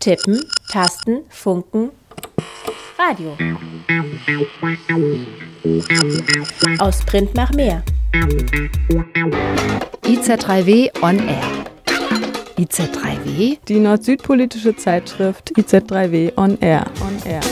[0.00, 1.90] Tippen, Tasten, Funken,
[2.98, 3.36] Radio.
[6.78, 7.82] Aus Print nach mehr.
[10.04, 11.44] IZ3W on Air.
[12.56, 13.58] IZ3W?
[13.68, 16.86] Die nord-süd-politische Zeitschrift IZ3W on Air.
[17.02, 17.42] On Air.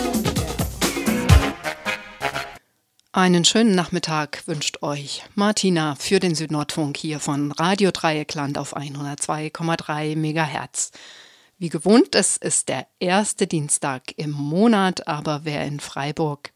[3.13, 10.17] Einen schönen Nachmittag wünscht euch Martina für den Südnordfunk hier von Radio Dreieckland auf 102,3
[10.17, 10.93] MHz.
[11.61, 16.53] Wie gewohnt, es ist der erste Dienstag im Monat, aber wer in Freiburg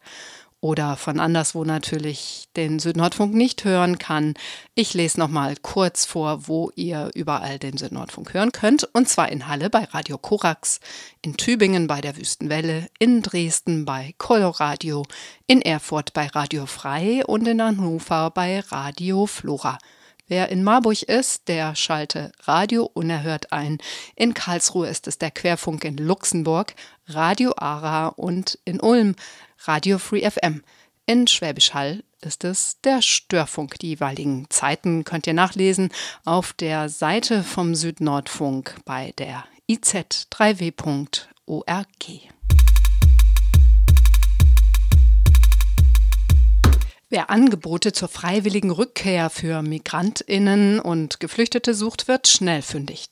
[0.61, 4.33] oder von anderswo natürlich den Südnordfunk nicht hören kann,
[4.75, 8.85] ich lese noch mal kurz vor, wo ihr überall den Südnordfunk hören könnt.
[8.93, 10.79] Und zwar in Halle bei Radio Korax,
[11.21, 15.03] in Tübingen bei der Wüstenwelle, in Dresden bei Coloradio,
[15.47, 19.77] in Erfurt bei Radio Frei und in Hannover bei Radio Flora.
[20.27, 23.77] Wer in Marburg ist, der schalte Radio unerhört ein.
[24.15, 26.73] In Karlsruhe ist es der Querfunk in Luxemburg,
[27.07, 29.15] Radio Ara und in Ulm
[29.65, 30.63] Radio Free FM.
[31.05, 33.77] In Schwäbisch Hall ist es der Störfunk.
[33.79, 35.89] Die jeweiligen Zeiten könnt ihr nachlesen
[36.23, 40.73] auf der Seite vom Südnordfunk bei der iz3w.org.
[47.13, 53.11] Wer Angebote zur freiwilligen Rückkehr für Migrantinnen und Geflüchtete sucht, wird schnell fündig.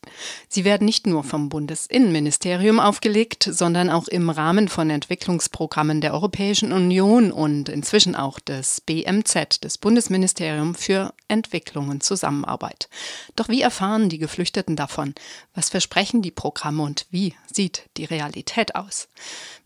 [0.50, 6.72] Sie werden nicht nur vom Bundesinnenministerium aufgelegt, sondern auch im Rahmen von Entwicklungsprogrammen der Europäischen
[6.72, 12.90] Union und inzwischen auch des BMZ, des Bundesministerium für Entwicklung und Zusammenarbeit.
[13.36, 15.14] Doch wie erfahren die Geflüchteten davon?
[15.54, 19.10] Was versprechen die Programme und wie sieht die Realität aus?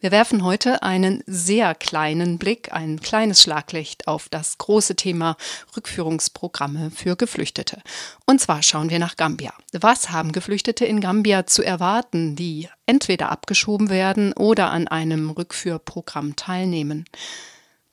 [0.02, 5.38] Wir werfen heute einen sehr kleinen Blick, ein kleines Schlaglicht auf das große Thema
[5.76, 7.82] Rückführungsprogramme für Geflüchtete.
[8.26, 9.54] Und zwar schauen wir nach Gambia.
[9.74, 16.36] Was haben Geflüchtete in Gambia zu erwarten, die entweder abgeschoben werden oder an einem Rückführprogramm
[16.36, 17.06] teilnehmen?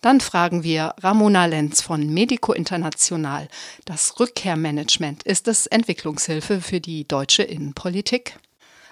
[0.03, 3.49] Dann fragen wir Ramona Lenz von Medico International.
[3.85, 8.37] Das Rückkehrmanagement, ist es Entwicklungshilfe für die deutsche Innenpolitik?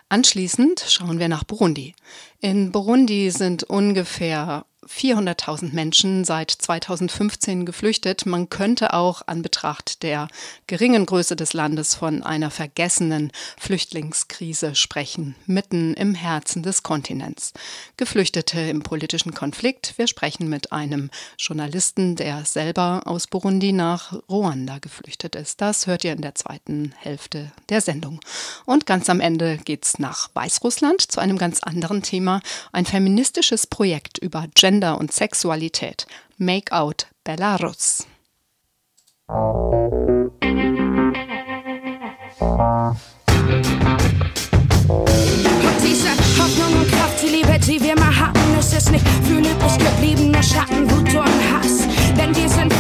[0.09, 1.95] Anschließend schauen wir nach Burundi.
[2.41, 8.25] In Burundi sind ungefähr 400.000 Menschen seit 2015 geflüchtet.
[8.25, 10.29] Man könnte auch an Betracht der
[10.67, 17.53] geringen Größe des Landes von einer vergessenen Flüchtlingskrise sprechen, mitten im Herzen des Kontinents.
[17.99, 19.95] Geflüchtete im politischen Konflikt.
[19.99, 25.61] Wir sprechen mit einem Journalisten, der selber aus Burundi nach Ruanda geflüchtet ist.
[25.61, 28.21] Das hört ihr in der zweiten Hälfte der Sendung.
[28.65, 32.41] Und ganz am Ende geht's nach Weißrussland zu einem ganz anderen Thema.
[32.73, 36.07] Ein feministisches Projekt über Gender Gender und Sexualität.
[36.37, 38.07] Make Out Belarus.
[46.39, 50.43] Hoffnung und Kraft, die Liebe, die wir mal hatten, ist es nicht für übrig gebliebener
[50.43, 51.90] Schatten, Wut und Hass.
[52.17, 52.71] Denn wir sind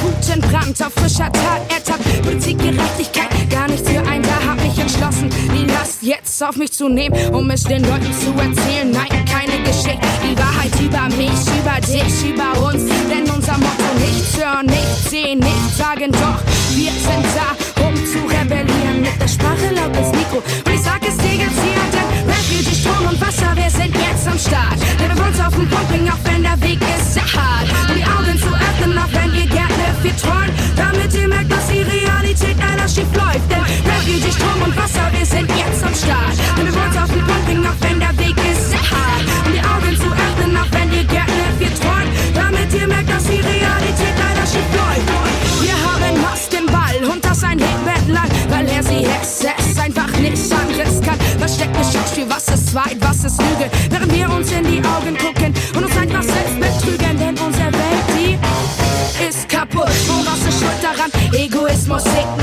[0.50, 2.22] Brand, auf frischer Tat ertappt.
[2.22, 6.72] Politik, Gerechtigkeit, gar nichts für ein, da hab ich entschlossen, die Last jetzt auf mich
[6.72, 8.91] zu nehmen, um es den Leuten zu erzählen.
[8.91, 12.84] Nein, keine Geschichte, die Wahrheit über mich, über dich, über uns.
[13.10, 16.41] Denn unser Motto nichts hören, nichts sehen, nichts sagen, doch
[16.74, 17.69] wir sind da,
[18.10, 19.03] zu rebellieren.
[19.03, 20.38] Mit der Sprache laut ins Mikro.
[20.38, 24.26] Und ich sag es dir jetzt hier, denn Refugee, Strom und Wasser, wir sind jetzt
[24.26, 24.78] am Start.
[24.98, 27.69] Wir uns auf den Punkt bringen, auch wenn der Weg ist sehr hart.
[27.88, 30.54] Um die Augen zu öffnen, auch wenn wir gerne viel träumen.
[30.76, 31.69] Damit ihr merkt, dass
[52.70, 53.70] Schauspiel, was ist Wahrheit, was ist Lüge?
[53.91, 58.04] Während wir uns in die Augen gucken und uns einfach selbst betrügen, denn unsere Welt,
[58.16, 58.38] die
[59.28, 59.88] ist kaputt.
[60.08, 61.10] Und was ist schuld daran?
[61.32, 62.40] Egoismus, Ignoranz,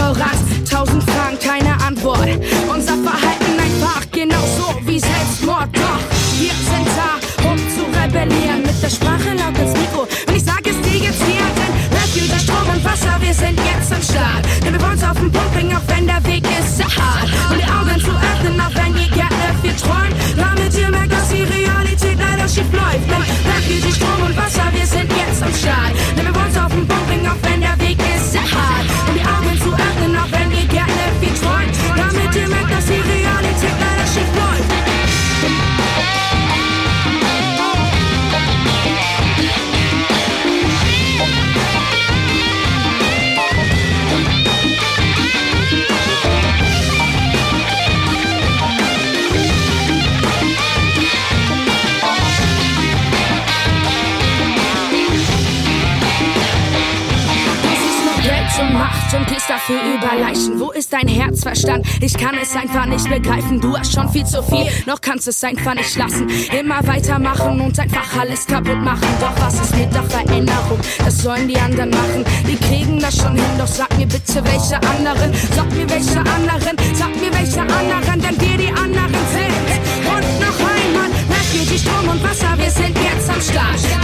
[59.67, 60.59] dafür über Leichen.
[60.59, 61.85] Wo ist dein Herzverstand?
[62.01, 63.59] Ich kann es einfach nicht begreifen.
[63.59, 66.27] Du hast schon viel zu viel, noch kannst es einfach nicht lassen.
[66.57, 69.07] Immer weitermachen und einfach alles kaputt machen.
[69.19, 70.79] Doch was ist mit der Veränderung?
[71.03, 72.23] Das sollen die anderen machen.
[72.47, 75.33] Die kriegen das schon hin, doch sag mir bitte welche anderen.
[75.55, 79.67] Sag mir welche anderen, sag mir welche anderen, denn wir die anderen sind.
[80.07, 83.96] Und noch einmal, Refugee, Strom und Wasser, wir sind jetzt am Start.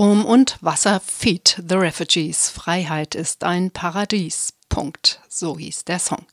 [0.00, 2.48] Strom und Wasser feed the refugees.
[2.48, 4.54] Freiheit ist ein Paradies.
[4.70, 5.20] Punkt.
[5.28, 6.24] So hieß der Song.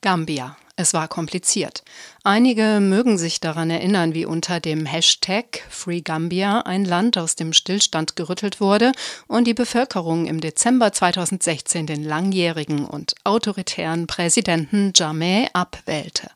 [0.00, 0.56] Gambia.
[0.74, 1.84] Es war kompliziert.
[2.24, 7.52] Einige mögen sich daran erinnern, wie unter dem Hashtag Free Gambia ein Land aus dem
[7.52, 8.90] Stillstand gerüttelt wurde
[9.28, 16.28] und die Bevölkerung im Dezember 2016 den langjährigen und autoritären Präsidenten Jammeh abwählte.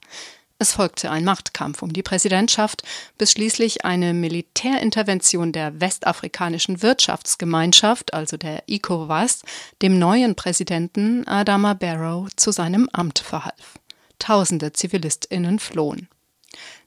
[0.61, 2.83] Es folgte ein Machtkampf um die Präsidentschaft,
[3.17, 9.43] bis schließlich eine Militärintervention der westafrikanischen Wirtschaftsgemeinschaft, also der ECOWAS,
[9.83, 13.79] dem neuen Präsidenten Adama Barrow zu seinem Amt verhalf.
[14.19, 16.09] Tausende Zivilistinnen flohen.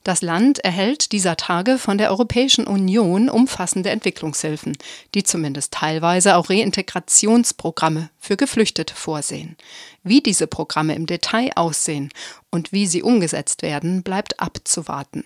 [0.04, 4.76] Das Land erhält dieser Tage von der Europäischen Union umfassende Entwicklungshilfen,
[5.14, 9.58] die zumindest teilweise auch Reintegrationsprogramme für Geflüchtete vorsehen.
[10.04, 12.10] Wie diese Programme im Detail aussehen
[12.50, 15.24] und wie sie umgesetzt werden, bleibt abzuwarten.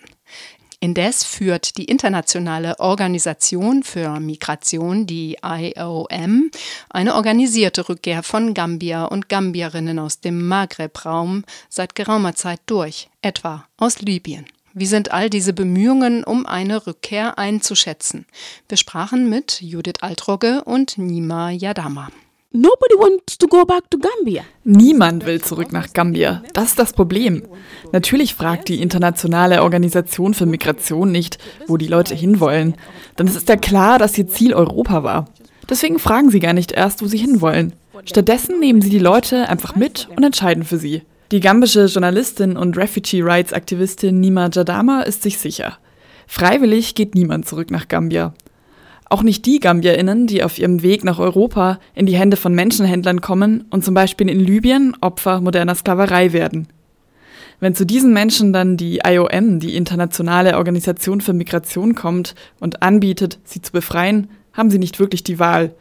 [0.78, 6.50] Indes führt die Internationale Organisation für Migration, die IOM,
[6.90, 13.66] eine organisierte Rückkehr von Gambier und Gambierinnen aus dem Maghreb-Raum seit geraumer Zeit durch, etwa
[13.78, 14.44] aus Libyen.
[14.78, 18.26] Wie sind all diese Bemühungen um eine Rückkehr einzuschätzen?
[18.68, 22.08] Wir sprachen mit Judith Altrogge und Nima Yadama.
[22.52, 24.42] Nobody wants to go back to Gambia.
[24.64, 26.42] Niemand will zurück nach Gambia.
[26.52, 27.44] Das ist das Problem.
[27.92, 32.74] Natürlich fragt die Internationale Organisation für Migration nicht, wo die Leute hinwollen.
[33.18, 35.30] Denn es ist ja klar, dass ihr Ziel Europa war.
[35.70, 37.72] Deswegen fragen sie gar nicht erst, wo sie hinwollen.
[38.04, 41.00] Stattdessen nehmen sie die Leute einfach mit und entscheiden für sie.
[41.32, 45.76] Die gambische Journalistin und Refugee Rights Aktivistin Nima Jadama ist sich sicher.
[46.28, 48.32] Freiwillig geht niemand zurück nach Gambia.
[49.10, 53.20] Auch nicht die GambierInnen, die auf ihrem Weg nach Europa in die Hände von Menschenhändlern
[53.20, 56.68] kommen und zum Beispiel in Libyen Opfer moderner Sklaverei werden.
[57.58, 63.40] Wenn zu diesen Menschen dann die IOM, die Internationale Organisation für Migration, kommt und anbietet,
[63.42, 65.74] sie zu befreien, haben sie nicht wirklich die Wahl.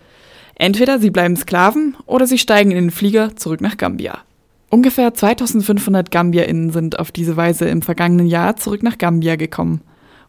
[0.56, 4.24] Entweder sie bleiben Sklaven oder sie steigen in den Flieger zurück nach Gambia.
[4.69, 9.81] Ungefähr 2500 GambierInnen sind auf diese Weise im vergangenen Jahr zurück nach Gambia gekommen.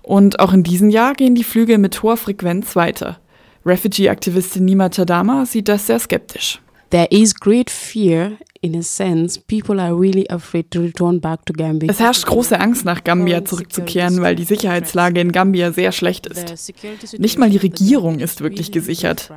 [0.02, 3.18] Und auch in diesem Jahr gehen die Flüge mit hoher Frequenz weiter.
[3.64, 6.60] Refugee-Aktivistin Nima Chadama sieht das sehr skeptisch.
[6.90, 9.40] There is great fear in a sense.
[9.40, 11.90] People are really afraid to return back to Gambia.
[11.90, 16.72] Es herrscht große Angst, nach Gambia zurückzukehren, weil die Sicherheitslage in Gambia sehr schlecht ist.
[17.18, 19.32] Nicht mal die Regierung ist wirklich gesichert.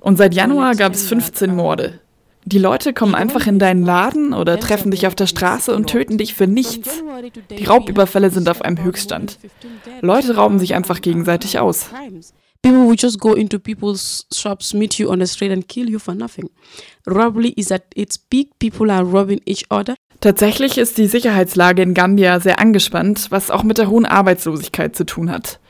[0.00, 2.00] Und seit Januar gab es 15 Morde.
[2.50, 6.16] Die Leute kommen einfach in deinen Laden oder treffen dich auf der Straße und töten
[6.16, 7.02] dich für nichts.
[7.50, 9.38] Die Raubüberfälle sind auf einem Höchststand.
[10.00, 11.90] Leute rauben sich einfach gegenseitig aus.
[12.62, 15.98] People will just go into people's shops, meet you on the street and kill you
[15.98, 16.48] for nothing.
[17.06, 18.58] Robbery is at its peak.
[18.58, 19.94] People are robbing each other.
[20.20, 25.04] Tatsächlich ist die Sicherheitslage in Gambia sehr angespannt, was auch mit der hohen Arbeitslosigkeit zu
[25.04, 25.60] tun hat.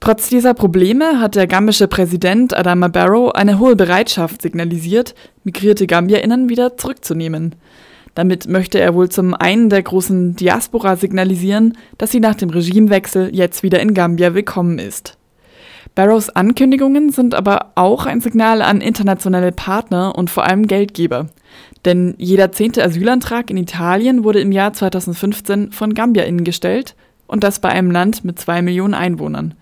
[0.00, 6.48] Trotz dieser Probleme hat der gambische Präsident Adama Barrow eine hohe Bereitschaft signalisiert, migrierte GambierInnen
[6.48, 7.56] wieder zurückzunehmen.
[8.14, 13.34] Damit möchte er wohl zum einen der großen Diaspora signalisieren, dass sie nach dem Regimewechsel
[13.34, 15.16] jetzt wieder in Gambia willkommen ist.
[15.94, 21.26] Barrows Ankündigungen sind aber auch ein Signal an internationale Partner und vor allem Geldgeber.
[21.84, 26.94] Denn jeder zehnte Asylantrag in Italien wurde im Jahr 2015 von GambierInnen gestellt
[27.26, 29.54] und das bei einem Land mit zwei Millionen Einwohnern.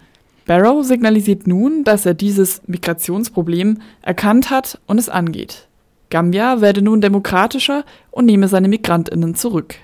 [0.46, 5.66] Barrow signalisiert nun, dass er dieses Migrationsproblem erkannt hat und es angeht.
[6.08, 9.74] Gambia werde nun demokratischer und nehme seine Migrantinnen zurück.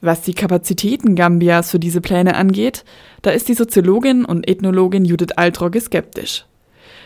[0.00, 2.84] Was die Kapazitäten Gambias für diese Pläne angeht,
[3.20, 6.46] da ist die Soziologin und Ethnologin Judith Altrogge skeptisch.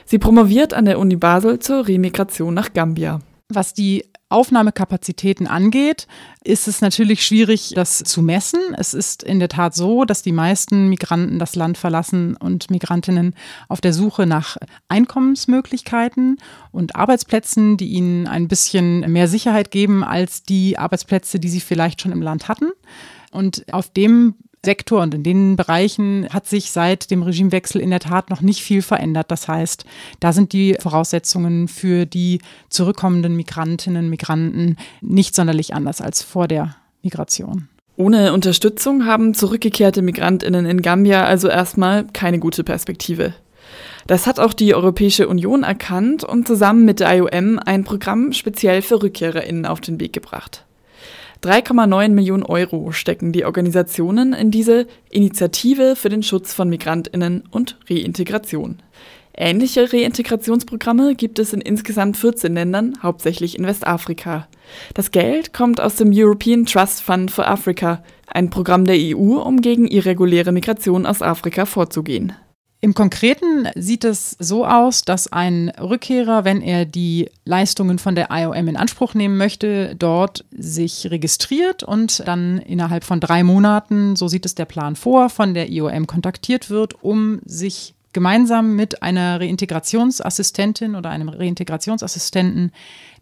[0.05, 3.19] Sie promoviert an der Uni Basel zur Remigration nach Gambia.
[3.49, 4.05] Was die
[4.35, 6.09] Aufnahmekapazitäten angeht,
[6.43, 8.61] ist es natürlich schwierig, das zu messen.
[8.77, 13.37] Es ist in der Tat so, dass die meisten Migranten das Land verlassen und Migrantinnen
[13.69, 14.57] auf der Suche nach
[14.89, 16.39] Einkommensmöglichkeiten
[16.73, 22.03] und Arbeitsplätzen, die ihnen ein bisschen mehr Sicherheit geben als die Arbeitsplätze, die sie vielleicht
[22.03, 22.73] schon im Land hatten.
[23.31, 28.01] Und auf dem Sektor und in den Bereichen hat sich seit dem Regimewechsel in der
[28.01, 29.31] Tat noch nicht viel verändert.
[29.31, 29.85] Das heißt,
[30.21, 36.77] da sind die Voraussetzungen für die zurückkommenden Migrantinnen, Migranten nicht sonderlich anders als vor der
[37.03, 37.69] Migration.
[37.97, 43.35] Ohne Unterstützung haben zurückgekehrte Migrantinnen in Gambia also erstmal keine gute Perspektive.
[44.07, 48.83] Das hat auch die Europäische Union erkannt und zusammen mit der IOM ein Programm speziell
[48.83, 50.65] für Rückkehrerinnen auf den Weg gebracht.
[51.45, 57.79] 3,9 Millionen Euro stecken die Organisationen in diese Initiative für den Schutz von Migrantinnen und
[57.91, 58.79] Reintegration.
[59.37, 64.49] Ähnliche Reintegrationsprogramme gibt es in insgesamt 14 Ländern, hauptsächlich in Westafrika.
[64.95, 69.61] Das Geld kommt aus dem European Trust Fund for Africa, ein Programm der EU, um
[69.61, 72.33] gegen irreguläre Migration aus Afrika vorzugehen.
[72.85, 78.29] Im Konkreten sieht es so aus, dass ein Rückkehrer, wenn er die Leistungen von der
[78.31, 84.29] IOM in Anspruch nehmen möchte, dort sich registriert und dann innerhalb von drei Monaten, so
[84.29, 89.39] sieht es der Plan vor, von der IOM kontaktiert wird, um sich gemeinsam mit einer
[89.41, 92.73] Reintegrationsassistentin oder einem Reintegrationsassistenten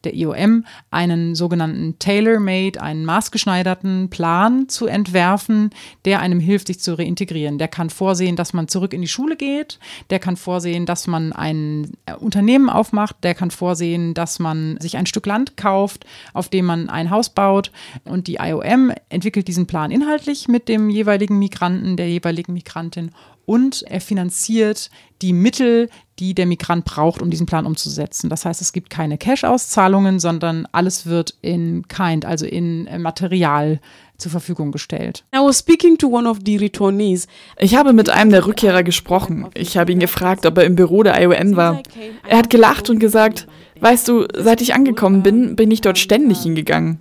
[0.04, 5.70] der IOM einen sogenannten Tailor-Made, einen maßgeschneiderten Plan zu entwerfen,
[6.04, 7.58] der einem hilft, sich zu reintegrieren.
[7.58, 9.78] Der kann vorsehen, dass man zurück in die Schule geht,
[10.11, 14.96] der kann vorsehen, dass man ein äh, Unternehmen aufmacht, der kann vorsehen, dass man sich
[14.96, 17.70] ein Stück Land kauft, auf dem man ein Haus baut.
[18.04, 23.12] Und die IOM entwickelt diesen Plan inhaltlich mit dem jeweiligen Migranten, der jeweiligen Migrantin
[23.46, 28.28] und er finanziert die Mittel, die der Migrant braucht, um diesen Plan umzusetzen.
[28.28, 33.80] Das heißt, es gibt keine Cash-Auszahlungen, sondern alles wird in Kind, also in äh, Material
[34.18, 35.25] zur Verfügung gestellt.
[35.34, 37.26] I was speaking to one of the returnees.
[37.58, 39.49] Ich habe mit einem der Rückkehrer gesprochen.
[39.54, 41.82] Ich habe ihn gefragt, ob er im Büro der IOM war.
[42.28, 43.49] Er hat gelacht und gesagt,
[43.80, 47.00] weißt du, seit ich angekommen bin, bin ich dort ständig hingegangen.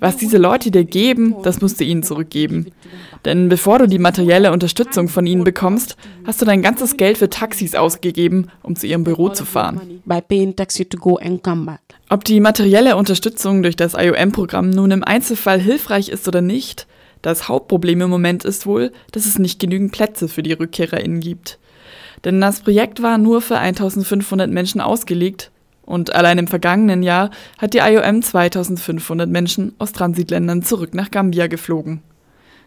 [0.00, 2.72] Was diese Leute dir geben, das musst du ihnen zurückgeben.
[3.24, 7.30] Denn bevor du die materielle Unterstützung von ihnen bekommst, hast du dein ganzes Geld für
[7.30, 10.02] Taxis ausgegeben, um zu ihrem Büro zu fahren.
[12.08, 16.86] Ob die materielle Unterstützung durch das IOM-Programm nun im Einzelfall hilfreich ist oder nicht,
[17.22, 21.60] das Hauptproblem im Moment ist wohl, dass es nicht genügend Plätze für die RückkehrerInnen gibt.
[22.24, 25.51] Denn das Projekt war nur für 1500 Menschen ausgelegt
[25.82, 31.46] und allein im vergangenen Jahr hat die IOM 2500 Menschen aus Transitländern zurück nach Gambia
[31.48, 32.02] geflogen.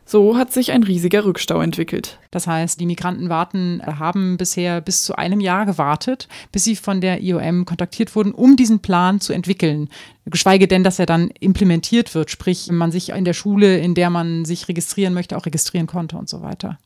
[0.07, 2.19] So hat sich ein riesiger Rückstau entwickelt.
[2.29, 7.01] Das heißt, die Migranten warten, haben bisher bis zu einem Jahr gewartet, bis sie von
[7.01, 9.89] der IOM kontaktiert wurden, um diesen Plan zu entwickeln.
[10.27, 14.11] Geschweige denn, dass er dann implementiert wird, sprich, man sich in der Schule, in der
[14.11, 16.77] man sich registrieren möchte, auch registrieren konnte und so weiter.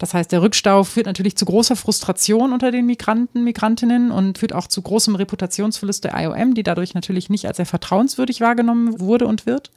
[0.00, 4.54] Das heißt, der Rückstau führt natürlich zu großer Frustration unter den Migranten, Migrantinnen und führt
[4.54, 9.26] auch zu großem Reputationsverlust der IOM, die dadurch natürlich nicht als sehr vertrauenswürdig wahrgenommen wurde
[9.26, 9.70] und wird.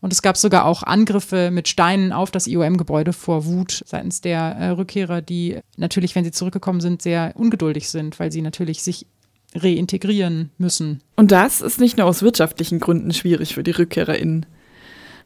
[0.00, 4.40] Und es gab sogar auch Angriffe mit Steinen auf das IOM-Gebäude vor Wut seitens der
[4.40, 9.06] äh, Rückkehrer, die natürlich, wenn sie zurückgekommen sind, sehr ungeduldig sind, weil sie natürlich sich
[9.54, 11.00] reintegrieren müssen.
[11.14, 14.46] Und das ist nicht nur aus wirtschaftlichen Gründen schwierig für die RückkehrerInnen.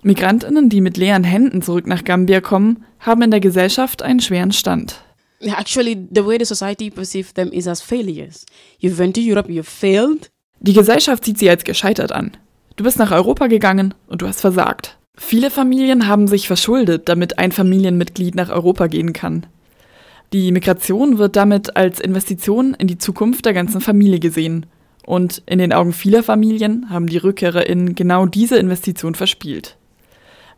[0.03, 4.53] Migrantinnen, die mit leeren Händen zurück nach Gambia kommen, haben in der Gesellschaft einen schweren
[4.53, 5.03] Stand.
[5.41, 8.45] Actually, the way the society perceives them is as failures.
[8.79, 10.31] You went to Europe, you failed.
[10.61, 12.37] Die Gesellschaft sieht sie als gescheitert an.
[12.77, 14.99] Du bist nach Europa gegangen und du hast versagt.
[15.17, 19.47] Viele Familien haben sich verschuldet, damit ein Familienmitglied nach Europa gehen kann.
[20.33, 24.67] Die Migration wird damit als Investition in die Zukunft der ganzen Familie gesehen.
[25.07, 29.78] Und in den Augen vieler Familien haben die RückkehrerInnen genau diese Investition verspielt.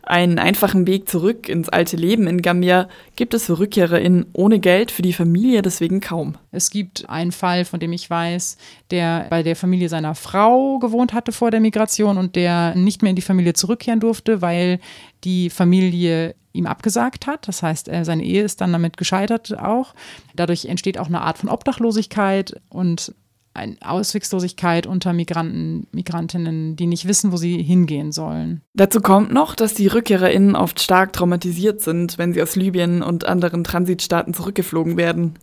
[0.03, 4.89] Einen einfachen Weg zurück ins alte Leben in Gambia gibt es für RückkehrerInnen ohne Geld
[4.89, 6.37] für die Familie deswegen kaum.
[6.51, 8.57] Es gibt einen Fall, von dem ich weiß,
[8.89, 13.11] der bei der Familie seiner Frau gewohnt hatte vor der Migration und der nicht mehr
[13.11, 14.79] in die Familie zurückkehren durfte, weil
[15.23, 17.47] die Familie ihm abgesagt hat.
[17.47, 19.93] Das heißt, seine Ehe ist dann damit gescheitert auch.
[20.35, 23.13] Dadurch entsteht auch eine Art von Obdachlosigkeit und
[23.53, 28.61] eine Auswegslosigkeit unter Migranten, Migrantinnen, die nicht wissen, wo sie hingehen sollen.
[28.73, 33.25] Dazu kommt noch, dass die RückkehrerInnen oft stark traumatisiert sind, wenn sie aus Libyen und
[33.25, 35.35] anderen Transitstaaten zurückgeflogen werden.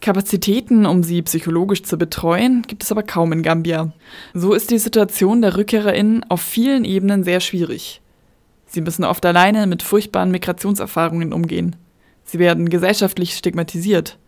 [0.00, 3.92] Kapazitäten, um sie psychologisch zu betreuen, gibt es aber kaum in Gambia.
[4.32, 8.00] So ist die Situation der RückkehrerInnen auf vielen Ebenen sehr schwierig.
[8.66, 11.76] Sie müssen oft alleine mit furchtbaren Migrationserfahrungen umgehen.
[12.24, 14.18] Sie werden gesellschaftlich stigmatisiert.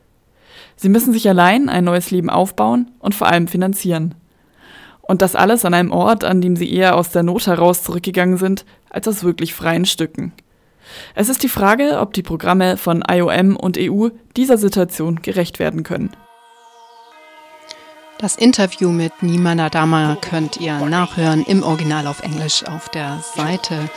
[0.77, 4.15] Sie müssen sich allein ein neues Leben aufbauen und vor allem finanzieren.
[5.03, 8.37] Und das alles an einem Ort, an dem sie eher aus der Not heraus zurückgegangen
[8.37, 10.33] sind, als aus wirklich freien Stücken.
[11.15, 15.83] Es ist die Frage, ob die Programme von IOM und EU dieser Situation gerecht werden
[15.83, 16.11] können.
[18.23, 23.91] Das Interview mit Nima Nadama könnt ihr nachhören im Original auf Englisch auf der Seite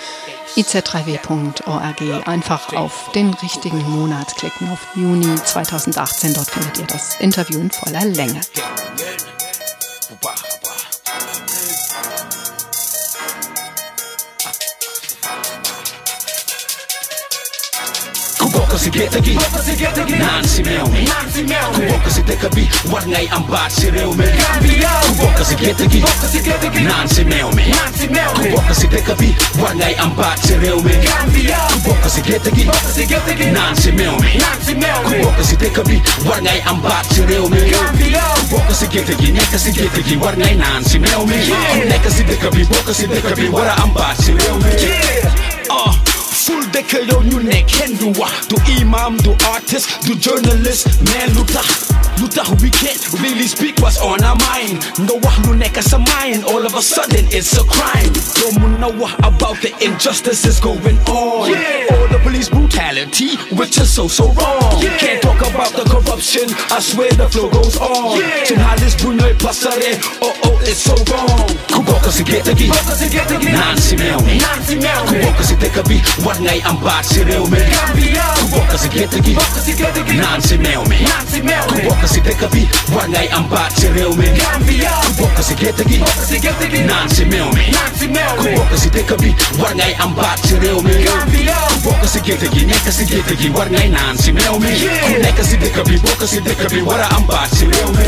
[0.56, 2.28] iz3w.org.
[2.28, 6.34] Einfach auf den richtigen Monat klicken, auf Juni 2018.
[6.34, 8.42] Dort findet ihr das Interview in voller Länge.
[18.78, 19.34] si géttëgi
[20.20, 21.06] naan si meew mi
[21.74, 24.26] ku bokk si dëkk bi war ngay am baat si réew mi.
[25.08, 26.02] Ku bokk si géttëgi
[26.84, 27.64] naan si meew mi.
[28.36, 29.30] Ku bokk si dëkk bi
[29.62, 30.96] war ngay am baat si réew mi.
[31.72, 34.32] Ku bokk si géttëgi naan si meew mi.
[35.46, 36.60] Si dëkk bi war ngay
[37.14, 37.60] si réew mi.
[38.76, 41.00] Si géttëgi nekk si géttëgi war ngay naan si
[42.16, 42.64] si dëkk bi
[42.94, 44.60] si dëkk bi war a am baat si réew
[46.46, 51.26] Full dëkk yow ñu ne kenn du wax du imam du artist du journalist mais
[51.34, 51.88] lu tax
[52.18, 54.82] Lutar we can't really speak what's on our mind.
[55.04, 58.14] Nawah no neka sa mind All of a sudden it's a crime.
[58.40, 61.52] Don't munawah about the injustices going on.
[61.52, 61.92] Yeah.
[61.92, 64.82] All the police brutality which is so so wrong.
[64.82, 64.98] Yeah.
[64.98, 68.20] Can't talk about the corruption I swear the flow goes on.
[68.20, 68.46] Yeah.
[68.48, 68.96] Sinhalis
[69.40, 71.66] pasare Oh oh it's so wrong.
[71.76, 74.40] Kuboka si get Nan si meomi
[75.06, 77.60] Kuboka si tekabi Wat ngay ang bat si reomi
[78.40, 79.36] Kuboka si getagi
[80.16, 81.04] Nan si meomi
[81.68, 84.38] Kuboka kasiketagi wangai ambachereume
[85.18, 86.04] kubokasiketagi
[86.86, 87.74] nansimeome
[88.38, 90.94] kubokasiketagi wangai ambachereume
[91.82, 94.70] kubokasiketagi nekasiketagi wangai nansimeome
[95.14, 98.06] kunekasidekabi bokasidekabi wara ambachereume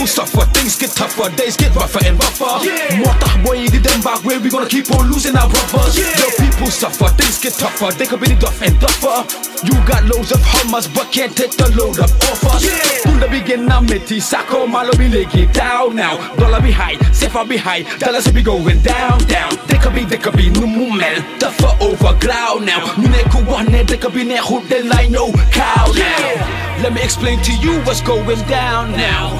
[0.00, 2.64] people suffer things get tougher days get rougher and rougher.
[2.96, 5.94] Motah boy di dem back where we gonna keep on losing our brothers?
[5.94, 9.26] The people suffer things get tougher they could be the tough and tougher
[9.66, 13.09] you got loads of hummus but can't take the load up off us.
[13.10, 16.14] Tunda begin na meti sako malo be legi down now.
[16.36, 19.50] Dollar be high sefa be high dollars be going down down.
[19.66, 22.94] They could be they could be no mumel tougher over ground now.
[22.94, 25.90] You ne ku one they could be ne who they like no cow.
[25.92, 29.34] Now let me explain to you what's going down now.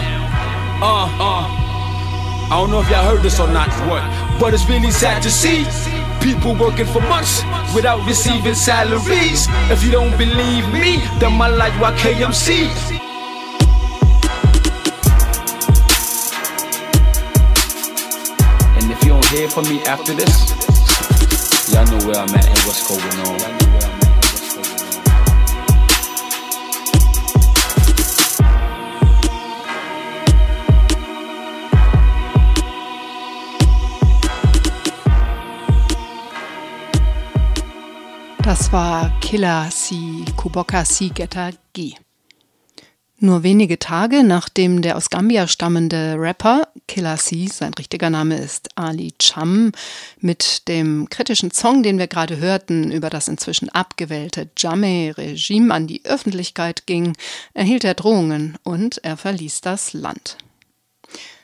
[0.83, 1.47] Uh uh.
[2.51, 4.03] I don't know if y'all heard this or not, what?
[4.41, 5.63] But it's really sad to see
[6.21, 9.47] people working for months without receiving salaries.
[9.71, 13.10] If you don't believe me, then my life why KMC.
[19.31, 20.51] Hear from me after this,
[21.73, 23.39] y'all know where I'm at and what's going on.
[38.43, 41.97] Das war Killer C, Kuboka C Geta G.
[43.23, 48.71] Nur wenige Tage nachdem der aus Gambia stammende Rapper Killer C, sein richtiger Name ist
[48.77, 49.73] Ali Cham,
[50.21, 56.03] mit dem kritischen Song, den wir gerade hörten, über das inzwischen abgewählte Jammeh-Regime an die
[56.07, 57.13] Öffentlichkeit ging,
[57.53, 60.39] erhielt er Drohungen und er verließ das Land.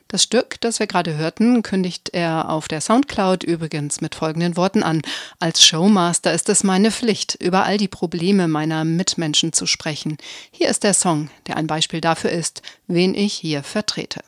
[0.09, 4.85] Das Stück, das wir gerade hörten, kündigt er auf der Soundcloud übrigens mit folgenden Worten
[4.85, 5.03] an.
[5.41, 10.17] Als Showmaster ist es meine Pflicht, über all die Probleme meiner Mitmenschen zu sprechen.
[10.53, 14.21] Hier ist der Song, der ein Beispiel dafür ist, wen ich hier vertrete.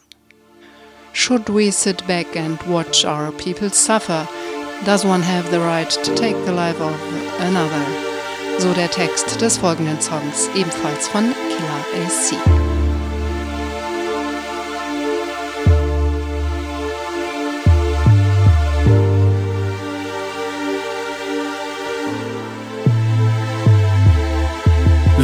[1.13, 4.29] Should we sit back and watch our people suffer?
[4.85, 6.95] Does one have the right to take the life of
[7.41, 7.85] another?
[8.59, 12.88] So der Text des folgenden Songs, ebenfalls von Killer AC.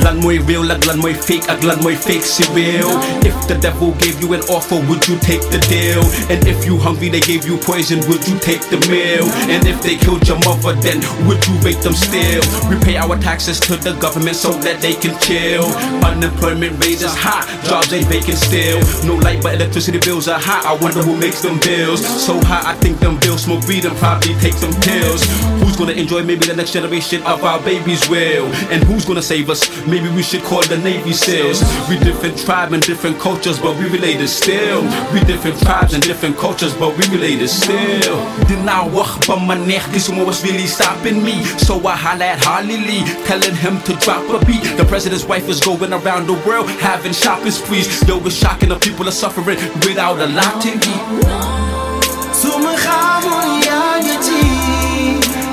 [0.05, 2.93] Lan mooy real ak lan mooy fake ak lan mooy fake si real.
[3.25, 6.05] If the devil gave you an offer would you take the deal?
[6.29, 9.25] And if you hungry they gave you poison would you take the meal?
[9.49, 12.45] And if they killed your mother then would you rape them still?
[12.69, 15.65] We pay our taxes to the government so that they can chill.
[16.05, 18.85] Unemployment rate is high, jobs ain't vacant still.
[19.09, 20.69] No light but electricity bills are high.
[20.69, 22.05] I wonder who makes them bills.
[22.05, 25.25] So high I think them bills smoke weed and probably take some pills.
[25.65, 28.45] Who's gonna enjoy maybe the next generation of our babies will?
[28.69, 31.63] And who's gonna save us Maybe we should call the Navy SEALs.
[31.89, 34.83] We different tribe and different cultures, but we related still.
[35.13, 38.17] We different tribes and different cultures, but we related still.
[38.49, 41.45] Then I walk by my neck, this one was really stopping me.
[41.63, 44.65] So I holla at Harley Lee, telling him to drop a beat.
[44.77, 47.87] The president's wife is going around the world having shopping sprees.
[48.09, 51.05] Yo, it's shocking the people are suffering without a lot to eat.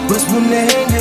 [0.10, 1.01] Bus bunenge down.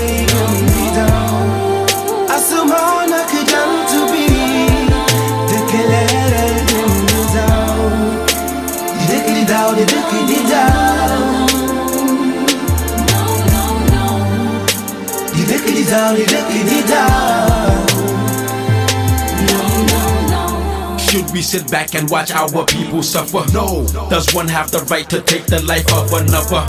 [21.00, 23.42] Should we sit back and watch our people suffer?
[23.52, 23.84] No.
[24.08, 26.64] Does one have the right to take the life of another?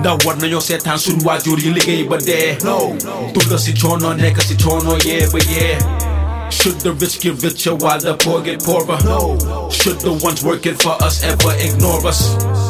[0.00, 2.96] ndawar na yose tan sun wajuri ligay but de no
[3.32, 6.02] tuga si chono ne si chono yeah but yeah
[6.50, 8.98] should the rich get richer while the poor get poorer?
[9.04, 9.70] No.
[9.70, 12.61] Should the ones working for us ever ignore us?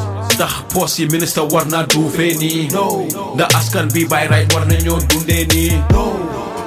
[0.43, 2.69] Ndax poos yi ministre war na duufee nii
[3.35, 5.73] ndax askan bi bay right war nañoo dundee nii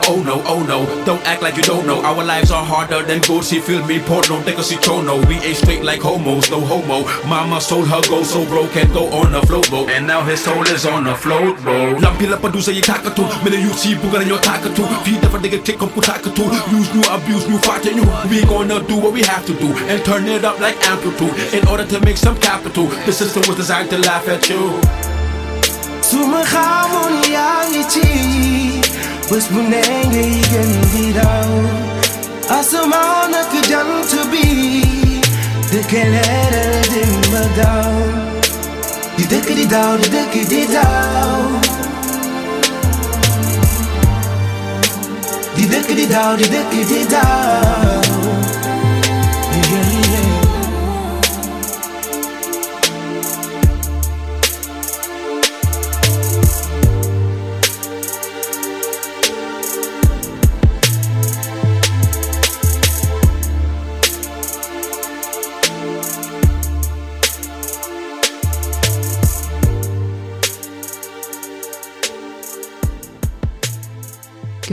[0.08, 2.00] Oh no, oh no, don't act like you don't know.
[2.04, 3.44] Our lives are harder than gold.
[3.44, 5.18] She feel me, porno, take us chono.
[5.18, 7.10] Oh, we ain't straight like homos, no homo.
[7.28, 9.90] Mama sold her gold so broke, can't go on a float boat.
[9.90, 11.98] And now his soul is on a float boat.
[11.98, 14.86] Lampi la padusa yi takatu, mene you see buga na yo takatu.
[15.04, 16.46] Feed never nigga kick up takatu.
[16.72, 18.06] Use new abuse, new fight new.
[18.30, 21.68] We gonna do what we have to do and turn it up like amplitude in
[21.68, 22.86] order to make some capital.
[23.08, 24.80] The system was designed to laugh at you.
[27.66, 28.95] Ngi ci
[29.32, 31.62] Wasimunenge igendirawo
[32.50, 35.22] Asamana you
[35.82, 36.04] take it
[36.92, 37.94] dimbadaw
[39.18, 39.58] you take it
[46.38, 48.02] didekiridaw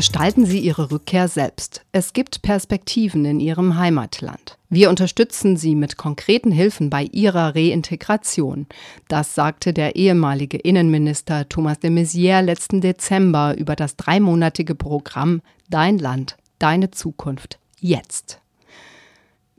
[0.03, 1.83] Gestalten Sie Ihre Rückkehr selbst.
[1.93, 4.59] Es gibt Perspektiven in Ihrem Heimatland.
[4.69, 8.67] Wir unterstützen Sie mit konkreten Hilfen bei Ihrer Reintegration.
[9.07, 16.01] Das sagte der ehemalige Innenminister Thomas de Maizière letzten Dezember über das dreimonatige Programm Dein
[16.01, 18.42] Land, deine Zukunft, jetzt.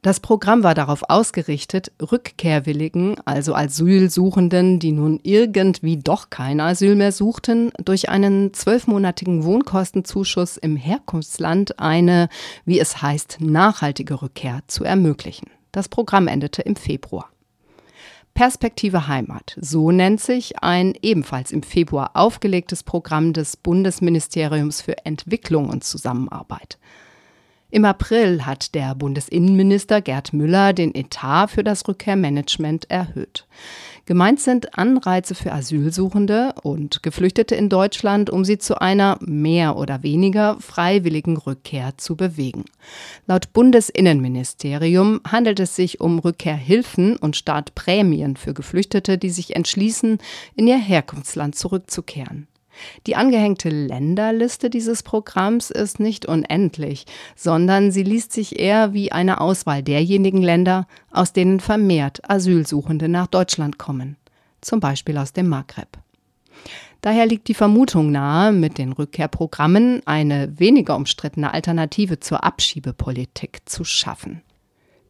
[0.04, 7.14] Das Programm war darauf ausgerichtet, Rückkehrwilligen, also Asylsuchenden, die nun irgendwie doch kein Asyl mehr
[7.14, 12.28] suchten, durch einen zwölfmonatigen Wohnkostenzuschuss im Herkunftsland eine,
[12.66, 15.50] wie es heißt, nachhaltige Rückkehr zu ermöglichen.
[15.72, 17.30] Das Programm endete im Februar.
[18.34, 25.70] Perspektive Heimat, so nennt sich ein ebenfalls im Februar aufgelegtes Programm des Bundesministeriums für Entwicklung
[25.70, 26.78] und Zusammenarbeit.
[27.74, 33.48] Im April hat der Bundesinnenminister Gerd Müller den Etat für das Rückkehrmanagement erhöht.
[34.06, 40.04] Gemeint sind Anreize für Asylsuchende und Geflüchtete in Deutschland, um sie zu einer mehr oder
[40.04, 42.66] weniger freiwilligen Rückkehr zu bewegen.
[43.26, 50.20] Laut Bundesinnenministerium handelt es sich um Rückkehrhilfen und Startprämien für Geflüchtete, die sich entschließen,
[50.56, 52.46] in ihr Herkunftsland zurückzukehren.
[53.08, 57.06] Die angehängte Länderliste dieses Programms ist nicht unendlich,
[57.36, 63.28] sondern sie liest sich eher wie eine Auswahl derjenigen Länder, aus denen vermehrt Asylsuchende nach
[63.28, 64.18] Deutschland kommen,
[64.62, 65.98] zum Beispiel aus dem Maghreb.
[67.02, 73.84] Daher liegt die Vermutung nahe, mit den Rückkehrprogrammen eine weniger umstrittene Alternative zur Abschiebepolitik zu
[73.84, 74.42] schaffen.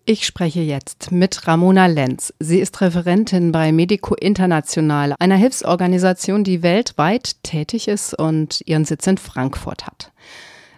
[0.06, 2.34] Ich spreche jetzt mit Ramona Lenz.
[2.38, 9.08] Sie ist Referentin bei Medico International, einer Hilfsorganisation, die weltweit tätig ist und ihren Sitz
[9.08, 10.12] in Frankfurt hat.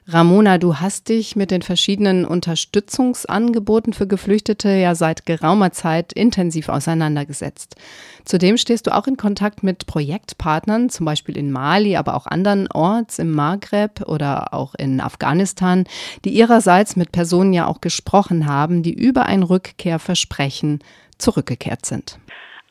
[0.08, 6.70] Ramona, du hast dich mit den verschiedenen Unterstützungsangeboten für Geflüchtete ja seit geraumer Zeit intensiv
[6.70, 7.76] auseinandergesetzt.
[8.24, 13.18] Zudem stehst du auch in Kontakt mit Projektpartnern, zum Beispiel in Mali, aber auch andernorts
[13.18, 15.86] im Maghreb oder auch in Afghanistan,
[16.24, 20.84] die ihrerseits mit Personen ja auch gesprochen haben, die über ein Rückkehrversprechen
[21.18, 22.20] zurückgekehrt sind.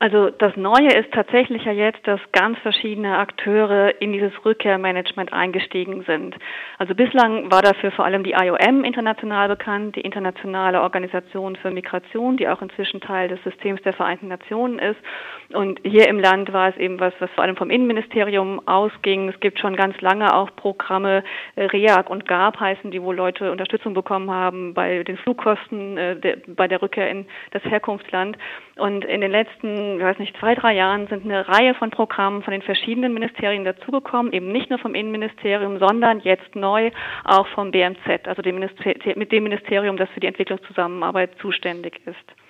[0.01, 6.03] Also das Neue ist tatsächlich ja jetzt, dass ganz verschiedene Akteure in dieses Rückkehrmanagement eingestiegen
[6.03, 6.35] sind.
[6.79, 12.37] Also bislang war dafür vor allem die IOM international bekannt, die Internationale Organisation für Migration,
[12.37, 14.99] die auch inzwischen Teil des Systems der Vereinten Nationen ist.
[15.53, 19.29] Und hier im Land war es eben was, was vor allem vom Innenministerium ausging.
[19.29, 21.23] Es gibt schon ganz lange auch Programme,
[21.55, 26.37] äh, REAG und GAP heißen die, wo Leute Unterstützung bekommen haben bei den Flugkosten, äh,
[26.49, 28.37] bei der Rückkehr in das Herkunftsland.
[28.77, 32.43] Und in den letzten, ich weiß nicht, zwei, drei Jahren sind eine Reihe von Programmen
[32.43, 36.91] von den verschiedenen Ministerien dazugekommen, eben nicht nur vom Innenministerium, sondern jetzt neu
[37.25, 42.44] auch vom BMZ, also dem, mit dem Ministerium, das für die Entwicklungszusammenarbeit zuständig ist.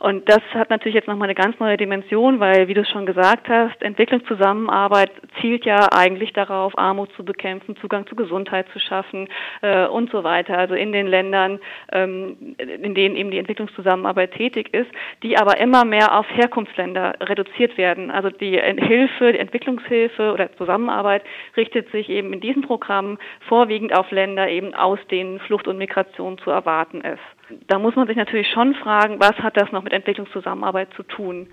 [0.00, 3.06] Und das hat natürlich jetzt nochmal eine ganz neue Dimension, weil, wie du es schon
[3.06, 9.28] gesagt hast, Entwicklungszusammenarbeit zielt ja eigentlich darauf, Armut zu bekämpfen, Zugang zu Gesundheit zu schaffen
[9.62, 10.58] äh, und so weiter.
[10.58, 11.60] Also in den Ländern,
[11.92, 14.90] ähm, in denen eben die Entwicklungszusammenarbeit tätig ist,
[15.22, 18.10] die aber immer mehr auf Herkunftsländer reduziert werden.
[18.10, 21.22] Also die Hilfe, die Entwicklungshilfe oder Zusammenarbeit
[21.56, 26.38] richtet sich eben in diesen Programmen vorwiegend auf Länder eben aus denen Flucht und Migration
[26.38, 27.20] zu erwarten ist.
[27.66, 31.48] Da muss man sich natürlich schon fragen, was hat das noch mit Entwicklungszusammenarbeit zu tun?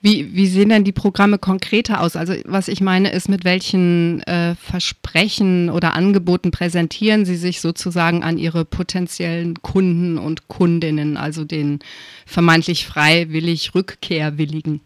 [0.00, 2.16] Wie, wie sehen denn die Programme konkreter aus?
[2.16, 8.22] Also was ich meine ist, mit welchen äh, Versprechen oder Angeboten präsentieren Sie sich sozusagen
[8.22, 11.80] an Ihre potenziellen Kunden und Kundinnen, also den
[12.26, 14.80] vermeintlich freiwillig Rückkehrwilligen?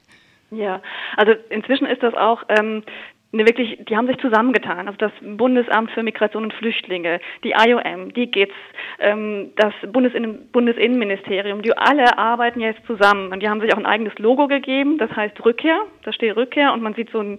[0.50, 0.82] Ja,
[1.16, 2.82] also inzwischen ist das auch ähm,
[3.32, 4.86] eine wirklich, die haben sich zusammengetan.
[4.86, 8.54] Also das Bundesamt für Migration und Flüchtlinge, die IOM, die GITS,
[8.98, 13.86] ähm, das Bundesinnen Bundesinnenministerium, die alle arbeiten jetzt zusammen und die haben sich auch ein
[13.86, 17.38] eigenes Logo gegeben, das heißt Rückkehr, da steht Rückkehr und man sieht so ein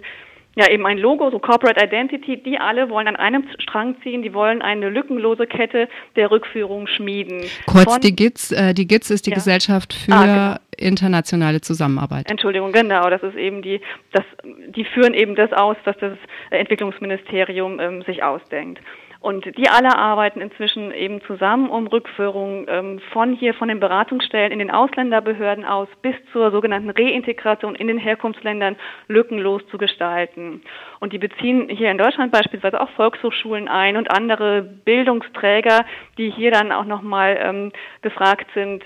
[0.55, 4.33] ja eben ein Logo, so Corporate Identity, die alle wollen an einem Strang ziehen, die
[4.33, 7.41] wollen eine lückenlose Kette der Rückführung schmieden.
[7.65, 9.35] Kurz, Von, die GITS, äh, die GITS ist die ja.
[9.35, 10.89] Gesellschaft für ah, genau.
[10.89, 12.29] internationale Zusammenarbeit.
[12.29, 16.17] Entschuldigung, genau, das ist eben die, das, die führen eben das aus, was das
[16.51, 18.79] Entwicklungsministerium ähm, sich ausdenkt.
[19.23, 24.51] Und die alle arbeiten inzwischen eben zusammen, um Rückführung ähm, von hier, von den Beratungsstellen
[24.51, 28.75] in den Ausländerbehörden aus bis zur sogenannten Reintegration in den Herkunftsländern
[29.07, 30.61] lückenlos zu gestalten.
[30.99, 35.85] Und die beziehen hier in Deutschland beispielsweise auch Volkshochschulen ein und andere Bildungsträger,
[36.17, 38.83] die hier dann auch nochmal ähm, gefragt sind,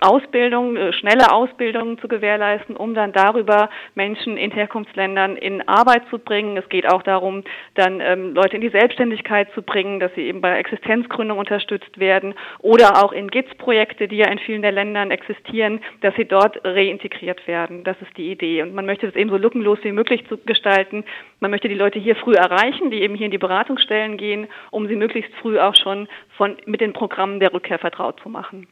[0.00, 6.18] Ausbildung, äh, schnelle Ausbildungen zu gewährleisten, um dann darüber Menschen in Herkunftsländern in Arbeit zu
[6.18, 6.56] bringen.
[6.56, 10.40] Es geht auch darum, dann ähm, Leute in die Selbstständigkeit zu bringen, dass sie eben
[10.40, 15.80] bei Existenzgründung unterstützt werden oder auch in GITS-Projekte, die ja in vielen der Ländern existieren,
[16.00, 17.84] dass sie dort reintegriert werden.
[17.84, 18.62] Das ist die Idee.
[18.62, 21.04] Und man möchte das eben so lückenlos wie möglich zu gestalten.
[21.38, 24.88] Man möchte die Leute hier früh erreichen, die eben hier in die Beratungsstellen gehen, um
[24.88, 28.66] sie möglichst früh auch schon von, mit den Programmen der Rückkehr vertraut zu machen,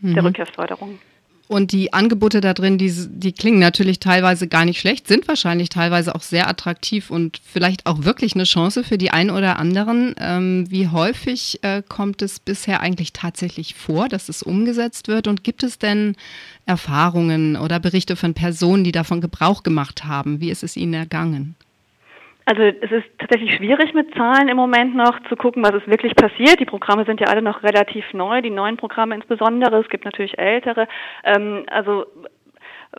[0.00, 0.14] mhm.
[0.14, 0.98] der Rückkehrförderung.
[1.48, 5.68] Und die Angebote da drin, die, die klingen natürlich teilweise gar nicht schlecht, sind wahrscheinlich
[5.68, 10.14] teilweise auch sehr attraktiv und vielleicht auch wirklich eine Chance für die einen oder anderen.
[10.18, 15.26] Ähm, wie häufig äh, kommt es bisher eigentlich tatsächlich vor, dass es umgesetzt wird?
[15.26, 16.16] Und gibt es denn
[16.64, 20.40] Erfahrungen oder Berichte von Personen, die davon Gebrauch gemacht haben?
[20.40, 21.54] Wie ist es ihnen ergangen?
[22.44, 26.14] Also es ist tatsächlich schwierig mit Zahlen im Moment noch zu gucken, was ist wirklich
[26.16, 26.58] passiert.
[26.58, 29.80] Die Programme sind ja alle noch relativ neu, die neuen Programme insbesondere.
[29.80, 30.88] Es gibt natürlich ältere.
[31.24, 32.06] Ähm, also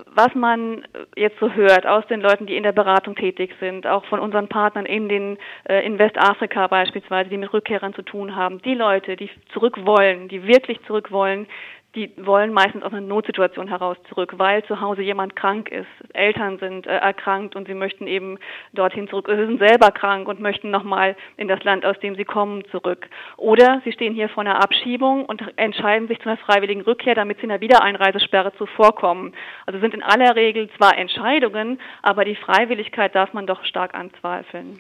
[0.08, 4.06] was man jetzt so hört aus den Leuten, die in der Beratung tätig sind, auch
[4.06, 5.38] von unseren Partnern in den
[5.70, 10.30] äh, in Westafrika beispielsweise, die mit Rückkehrern zu tun haben, die Leute, die zurück wollen,
[10.30, 11.48] die wirklich zurück wollen,
[11.96, 16.58] die wollen meistens aus einer Notsituation heraus zurück, weil zu Hause jemand krank ist, Eltern
[16.58, 18.40] sind äh, erkrankt und sie möchten eben
[18.74, 22.26] dorthin zurück, sie sind selber krank und möchten nochmal in das Land, aus dem sie
[22.26, 23.08] kommen, zurück.
[23.38, 27.38] Oder sie stehen hier vor einer Abschiebung und entscheiden sich zu einer freiwilligen Rückkehr, damit
[27.38, 29.34] sie einer Wiedereinreisesperre zuvorkommen.
[29.66, 34.80] Also sind in aller Regel zwar Entscheidungen, aber die Freiwilligkeit darf man doch stark anzweifeln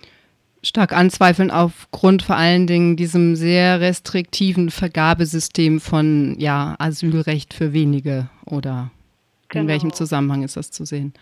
[0.63, 8.30] stark anzweifeln aufgrund vor allen Dingen diesem sehr restriktiven Vergabesystem von ja, Asylrecht für wenige
[8.45, 8.91] oder
[9.49, 9.63] genau.
[9.63, 11.13] in welchem Zusammenhang ist das zu sehen?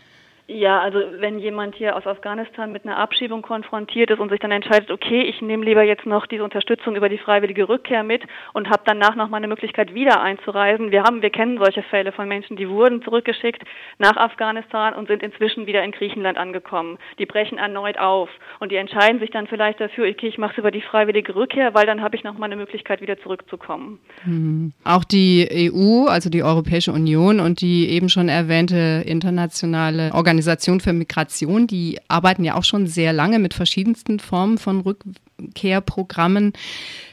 [0.53, 4.51] Ja, also wenn jemand hier aus Afghanistan mit einer Abschiebung konfrontiert ist und sich dann
[4.51, 8.69] entscheidet, okay, ich nehme lieber jetzt noch diese Unterstützung über die freiwillige Rückkehr mit und
[8.69, 10.91] habe danach noch mal eine Möglichkeit wieder einzureisen.
[10.91, 13.63] Wir haben, wir kennen solche Fälle von Menschen, die wurden zurückgeschickt
[13.97, 16.97] nach Afghanistan und sind inzwischen wieder in Griechenland angekommen.
[17.17, 20.57] Die brechen erneut auf und die entscheiden sich dann vielleicht dafür, okay, ich mache es
[20.57, 23.99] über die freiwillige Rückkehr, weil dann habe ich noch mal eine Möglichkeit wieder zurückzukommen.
[24.25, 24.73] Mhm.
[24.83, 30.79] Auch die EU, also die Europäische Union und die eben schon erwähnte internationale Organisation Organisation
[30.79, 36.53] für Migration, die arbeiten ja auch schon sehr lange mit verschiedensten Formen von Rückkehrprogrammen.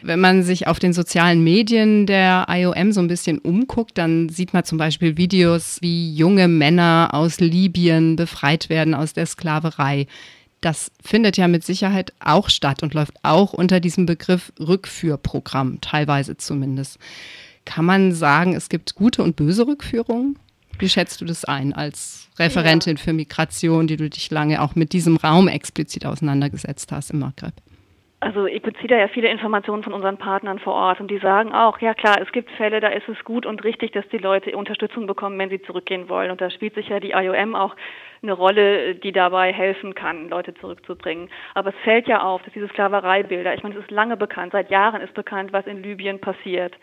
[0.00, 4.54] Wenn man sich auf den sozialen Medien der IOM so ein bisschen umguckt, dann sieht
[4.54, 10.06] man zum Beispiel Videos, wie junge Männer aus Libyen befreit werden aus der Sklaverei.
[10.62, 16.38] Das findet ja mit Sicherheit auch statt und läuft auch unter diesem Begriff Rückführprogramm, teilweise
[16.38, 16.98] zumindest.
[17.66, 20.38] Kann man sagen, es gibt gute und böse Rückführungen?
[20.78, 23.02] Wie schätzt du das ein als Referentin ja.
[23.02, 27.54] für Migration, die du dich lange auch mit diesem Raum explizit auseinandergesetzt hast im Maghreb?
[28.20, 31.52] Also ich beziehe da ja viele Informationen von unseren Partnern vor Ort und die sagen
[31.52, 34.56] auch, ja klar, es gibt Fälle, da ist es gut und richtig, dass die Leute
[34.56, 36.32] Unterstützung bekommen, wenn sie zurückgehen wollen.
[36.32, 37.76] Und da spielt sich ja die IOM auch
[38.20, 41.30] eine Rolle, die dabei helfen kann, Leute zurückzubringen.
[41.54, 44.68] Aber es fällt ja auf, dass diese Sklavereibilder, ich meine, es ist lange bekannt, seit
[44.68, 46.74] Jahren ist bekannt, was in Libyen passiert.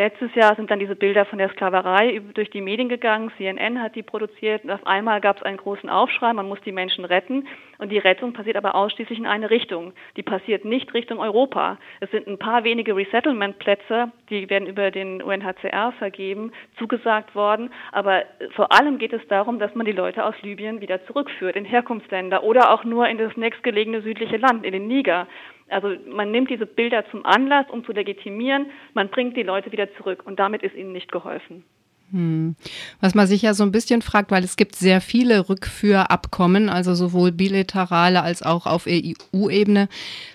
[0.00, 3.96] Letztes Jahr sind dann diese Bilder von der Sklaverei durch die Medien gegangen, CNN hat
[3.96, 7.92] die produziert auf einmal gab es einen großen Aufschrei, man muss die Menschen retten und
[7.92, 9.92] die Rettung passiert aber ausschließlich in eine Richtung.
[10.16, 11.76] Die passiert nicht Richtung Europa.
[12.00, 18.22] Es sind ein paar wenige Resettlement-Plätze, die werden über den UNHCR vergeben, zugesagt worden, aber
[18.52, 22.42] vor allem geht es darum, dass man die Leute aus Libyen wieder zurückführt in Herkunftsländer
[22.42, 25.26] oder auch nur in das nächstgelegene südliche Land, in den Niger.
[25.70, 29.92] Also man nimmt diese Bilder zum Anlass, um zu legitimieren, man bringt die Leute wieder
[29.96, 31.64] zurück und damit ist ihnen nicht geholfen.
[32.12, 32.56] Hm.
[33.00, 36.94] Was man sich ja so ein bisschen fragt, weil es gibt sehr viele Rückführabkommen, also
[36.94, 39.88] sowohl bilaterale als auch auf EU-Ebene.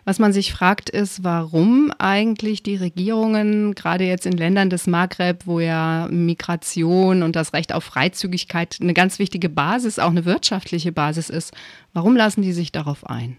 [0.05, 5.45] Was man sich fragt, ist, warum eigentlich die Regierungen, gerade jetzt in Ländern des Maghreb,
[5.45, 10.93] wo ja Migration und das Recht auf Freizügigkeit eine ganz wichtige Basis, auch eine wirtschaftliche
[10.93, 11.53] Basis ist,
[11.93, 13.35] warum lassen die sich darauf ein?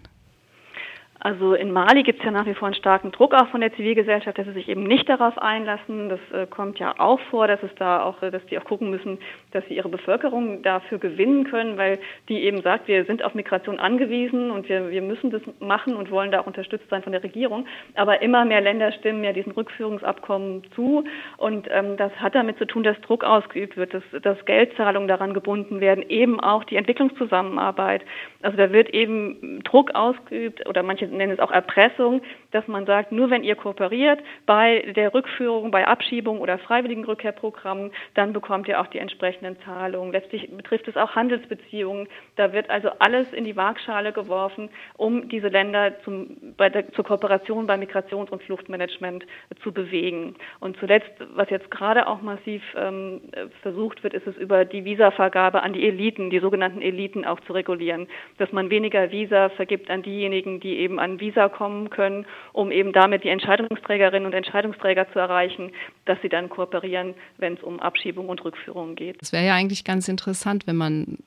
[1.19, 3.73] Also in Mali gibt es ja nach wie vor einen starken Druck auch von der
[3.73, 6.09] Zivilgesellschaft, dass sie sich eben nicht darauf einlassen.
[6.09, 9.17] Das äh, kommt ja auch vor, dass es da auch, dass die auch gucken müssen,
[9.51, 11.99] dass sie ihre Bevölkerung dafür gewinnen können, weil
[12.29, 16.11] die eben sagt, wir sind auf Migration angewiesen und wir, wir müssen das machen und
[16.11, 17.65] wollen da auch unterstützt sein von der Regierung.
[17.95, 21.03] Aber immer mehr Länder stimmen ja diesen Rückführungsabkommen zu
[21.37, 25.33] und ähm, das hat damit zu tun, dass Druck ausgeübt wird, dass, dass Geldzahlungen daran
[25.33, 28.03] gebunden werden, eben auch die Entwicklungszusammenarbeit.
[28.43, 33.11] Also da wird eben Druck ausgeübt oder manche nennen es auch Erpressung, dass man sagt,
[33.11, 38.79] nur wenn ihr kooperiert bei der Rückführung, bei Abschiebung oder freiwilligen Rückkehrprogrammen, dann bekommt ihr
[38.79, 40.11] auch die entsprechenden Zahlungen.
[40.11, 42.07] Letztlich betrifft es auch Handelsbeziehungen.
[42.35, 47.67] Da wird also alles in die Waagschale geworfen, um diese Länder zum, der, zur Kooperation
[47.67, 49.25] bei Migrations- und Fluchtmanagement
[49.61, 50.35] zu bewegen.
[50.59, 53.21] Und zuletzt, was jetzt gerade auch massiv ähm,
[53.61, 57.53] versucht wird, ist es über die Visavergabe an die Eliten, die sogenannten Eliten auch zu
[57.53, 62.71] regulieren, dass man weniger Visa vergibt an diejenigen, die eben an Visa kommen können, um
[62.71, 65.71] eben damit die Entscheidungsträgerinnen und Entscheidungsträger zu erreichen,
[66.05, 69.21] dass sie dann kooperieren, wenn es um Abschiebung und Rückführung geht.
[69.21, 71.17] Das wäre ja eigentlich ganz interessant, wenn man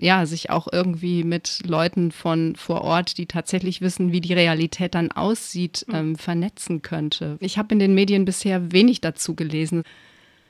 [0.00, 4.94] ja, sich auch irgendwie mit Leuten von vor Ort, die tatsächlich wissen, wie die Realität
[4.94, 5.94] dann aussieht, mhm.
[5.94, 7.36] ähm, vernetzen könnte.
[7.40, 9.84] Ich habe in den Medien bisher wenig dazu gelesen.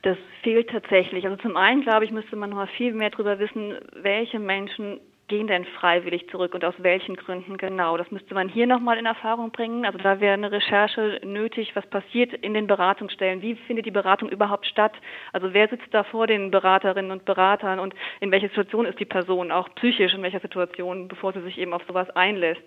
[0.01, 1.25] Das fehlt tatsächlich.
[1.25, 5.47] Also zum einen, glaube ich, müsste man noch viel mehr darüber wissen, welche Menschen gehen
[5.47, 7.97] denn freiwillig zurück und aus welchen Gründen genau?
[7.97, 9.85] Das müsste man hier nochmal in Erfahrung bringen.
[9.85, 14.29] Also da wäre eine Recherche nötig, was passiert in den Beratungsstellen, wie findet die Beratung
[14.29, 14.93] überhaupt statt?
[15.33, 19.05] Also wer sitzt da vor den Beraterinnen und Beratern und in welcher Situation ist die
[19.05, 22.63] Person, auch psychisch in welcher Situation, bevor sie sich eben auf sowas einlässt?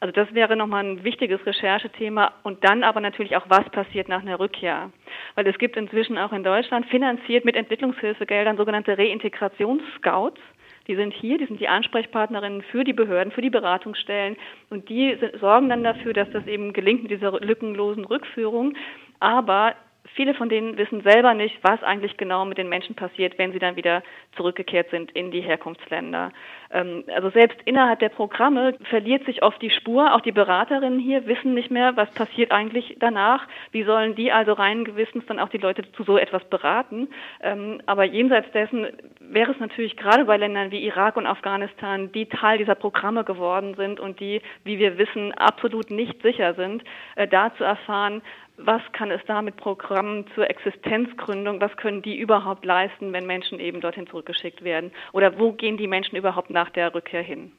[0.00, 4.20] Also das wäre nochmal ein wichtiges Recherchethema und dann aber natürlich auch, was passiert nach
[4.20, 4.90] einer Rückkehr.
[5.34, 10.40] Weil es gibt inzwischen auch in Deutschland finanziert mit Entwicklungshilfegeldern sogenannte Reintegrationsscouts.
[10.86, 14.36] Die sind hier, die sind die Ansprechpartnerinnen für die Behörden, für die Beratungsstellen
[14.70, 18.74] und die sorgen dann dafür, dass das eben gelingt mit dieser lückenlosen Rückführung.
[19.20, 19.74] Aber
[20.12, 23.58] viele von denen wissen selber nicht, was eigentlich genau mit den Menschen passiert, wenn sie
[23.58, 24.02] dann wieder
[24.36, 26.32] zurückgekehrt sind in die Herkunftsländer.
[26.70, 30.14] Ähm, also selbst innerhalb der Programme verliert sich oft die Spur.
[30.14, 33.46] Auch die Beraterinnen hier wissen nicht mehr, was passiert eigentlich danach.
[33.72, 37.08] Wie sollen die also rein gewissens dann auch die Leute zu so etwas beraten?
[37.40, 38.88] Ähm, aber jenseits dessen
[39.20, 43.74] wäre es natürlich gerade bei Ländern wie Irak und Afghanistan, die Teil dieser Programme geworden
[43.74, 46.84] sind und die, wie wir wissen, absolut nicht sicher sind,
[47.16, 48.22] äh, da zu erfahren,
[48.56, 53.60] was kann es da mit Programmen zur Existenzgründung, was können die überhaupt leisten, wenn Menschen
[53.60, 54.92] eben dorthin zurückgeschickt werden?
[55.12, 57.52] Oder wo gehen die Menschen überhaupt nach der Rückkehr hin?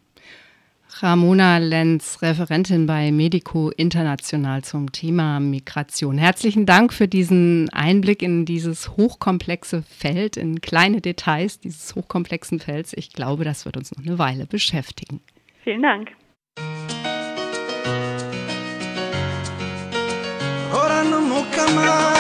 [1.02, 6.18] Ramona Lenz, Referentin bei Medico International zum Thema Migration.
[6.18, 12.94] Herzlichen Dank für diesen Einblick in dieses hochkomplexe Feld, in kleine Details dieses hochkomplexen Felds.
[12.94, 15.22] Ich glaube, das wird uns noch eine Weile beschäftigen.
[15.64, 16.12] Vielen Dank.
[21.56, 22.15] Come on.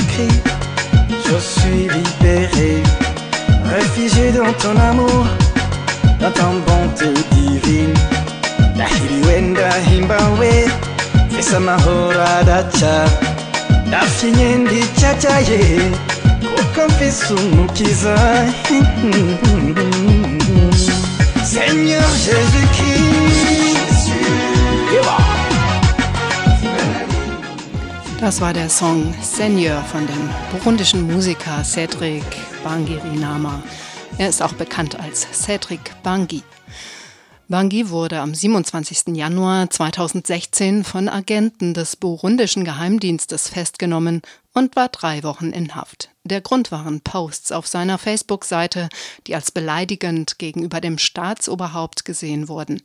[0.00, 2.82] je suis libéré,
[3.74, 5.26] réfugié dans ton amour,
[6.20, 7.94] dans ta bonté divine.
[8.74, 10.68] Ndahiliwenda himbawe,
[11.30, 13.08] fisa mahora dacha,
[13.86, 15.80] ndafinye ndichachaye,
[16.40, 18.14] kuko mfise umukiza.
[28.38, 32.22] Das war der Song Seigneur von dem burundischen Musiker Cedric
[32.62, 33.60] Bangirinama.
[34.16, 36.44] Er ist auch bekannt als Cedric Bangi.
[37.50, 39.16] Bangi wurde am 27.
[39.16, 44.20] Januar 2016 von Agenten des burundischen Geheimdienstes festgenommen
[44.52, 46.10] und war drei Wochen in Haft.
[46.24, 48.90] Der Grund waren Posts auf seiner Facebook-Seite,
[49.26, 52.82] die als beleidigend gegenüber dem Staatsoberhaupt gesehen wurden.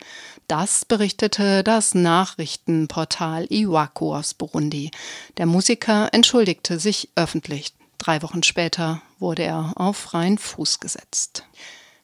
[0.48, 4.92] Das berichtete das Nachrichtenportal Iwaku aus Burundi.
[5.36, 7.74] Der Musiker entschuldigte sich öffentlich.
[7.98, 11.44] Drei Wochen später wurde er auf freien Fuß gesetzt.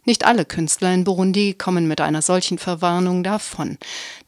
[0.06, 3.78] Nicht alle Künstler in Burundi kommen mit einer solchen Verwarnung davon.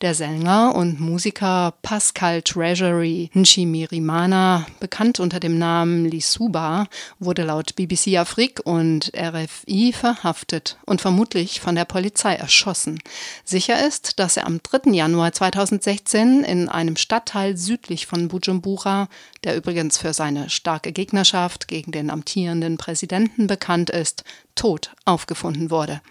[0.02, 6.88] Der Sänger und Musiker Pascal Treasury Nchimirimana, bekannt unter dem Namen Lisuba,
[7.20, 12.98] wurde laut BBC Afrique und RFI verhaftet und vermutlich von der Polizei erschossen.
[13.46, 14.90] Sicher ist, dass er am 3.
[14.92, 19.08] Januar 2016 in einem Stadtteil südlich von Bujumbura,
[19.44, 24.24] der übrigens für seine starke Gegnerschaft gegen den amtierenden Präsidenten bekannt ist,
[24.56, 26.02] tot aufgefunden wurde,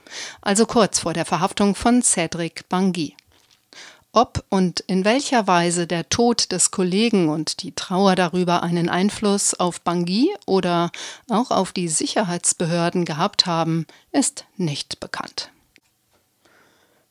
[0.43, 3.17] also kurz vor der Verhaftung von Cedric Bangui.
[4.13, 9.55] Ob und in welcher Weise der Tod des Kollegen und die Trauer darüber einen Einfluss
[9.55, 10.91] auf Bangui oder
[11.29, 15.51] auch auf die Sicherheitsbehörden gehabt haben, ist nicht bekannt.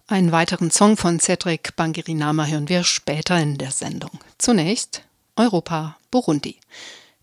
[0.07, 4.11] Einen weiteren Song von Cedric Bangirinama hören wir später in der Sendung.
[4.37, 5.03] Zunächst
[5.37, 6.57] Europa, Burundi.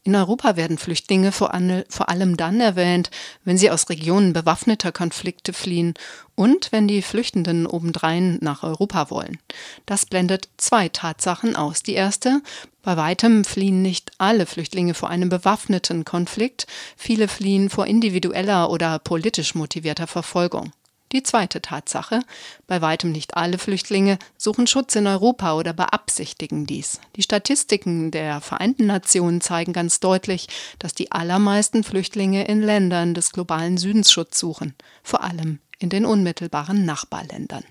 [0.07, 3.11] In Europa werden Flüchtlinge vor, allem dann erwähnt,
[3.43, 5.95] wenn sie aus Regionen bewaffneter Konflikte fliehen
[6.37, 9.39] und wenn die Flüchtenden obendrein nach Europa wollen.
[9.85, 11.83] Das blendet zwei Tatsachen aus.
[11.83, 12.41] Die erste,
[12.85, 19.01] bei weitem fliehen nicht alle Flüchtlinge vor einem bewaffneten Konflikt, viele fliehen vor individueller oder
[19.01, 20.71] politisch motivierter Verfolgung.
[21.13, 22.21] Die zweite Tatsache,
[22.67, 27.01] bei weitem nicht alle Flüchtlinge suchen Schutz in Europa oder beabsichtigen dies.
[27.15, 30.49] Die Statistiken der Vereinten Nationen zeigen ganz deutlich,
[30.81, 36.05] dass die allermeisten Flüchtlinge in Ländern des globalen Südens Schutz suchen, vor allem in den
[36.05, 37.65] unmittelbaren Nachbarländern.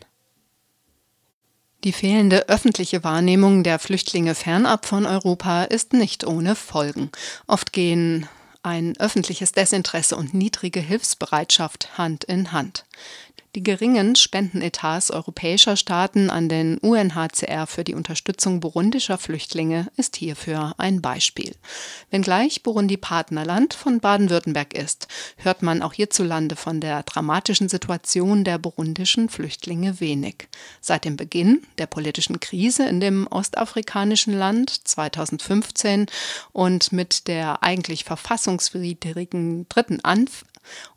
[1.84, 7.12] Die fehlende öffentliche Wahrnehmung der Flüchtlinge fernab von Europa ist nicht ohne Folgen.
[7.46, 8.28] Oft gehen
[8.64, 12.86] ein öffentliches Desinteresse und niedrige Hilfsbereitschaft Hand in Hand.
[13.56, 20.76] Die geringen Spendenetats europäischer Staaten an den UNHCR für die Unterstützung burundischer Flüchtlinge ist hierfür
[20.78, 21.56] ein Beispiel.
[22.10, 28.58] Wenngleich Burundi Partnerland von Baden-Württemberg ist, hört man auch hierzulande von der dramatischen Situation der
[28.58, 30.50] burundischen Flüchtlinge wenig.
[30.82, 36.08] Seit dem Beginn der politischen Krise in dem ostafrikanischen Land 2015
[36.52, 40.44] und mit der eigentlich verfassungswidrigen dritten Anf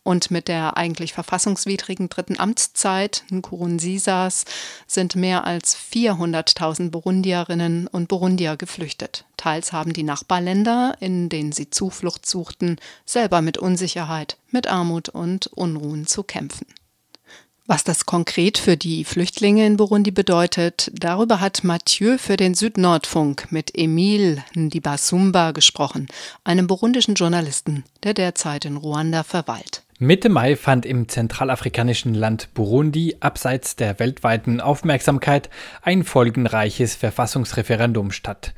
[0.03, 4.45] und mit der eigentlich verfassungswidrigen dritten Amtszeit Nkurunzisas
[4.87, 9.25] sind mehr als 400.000 Burundierinnen und Burundier geflüchtet.
[9.37, 15.47] Teils haben die Nachbarländer, in denen sie Zuflucht suchten, selber mit Unsicherheit, mit Armut und
[15.49, 16.67] Unruhen zu kämpfen.
[17.71, 23.53] Was das konkret für die Flüchtlinge in Burundi bedeutet, darüber hat Mathieu für den Südnordfunk
[23.53, 26.07] mit Emile Ndibasumba gesprochen,
[26.45, 29.83] einem burundischen Journalisten, der derzeit in Ruanda verweilt.
[29.99, 35.51] Mitte Mai fand im zentralafrikanischen Land Burundi abseits der weltweiten Aufmerksamkeit
[35.83, 38.55] ein folgenreiches Verfassungsreferendum statt.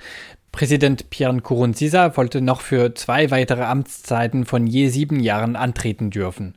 [0.52, 6.54] Präsident Pierre Nkurunziza wollte noch für zwei weitere Amtszeiten von je sieben Jahren antreten dürfen.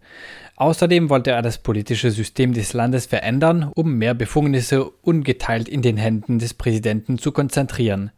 [0.56, 5.98] Außerdem wollte er das politische System des Landes verändern, um mehr Befugnisse ungeteilt in den
[5.98, 8.12] Händen des Präsidenten zu konzentrieren.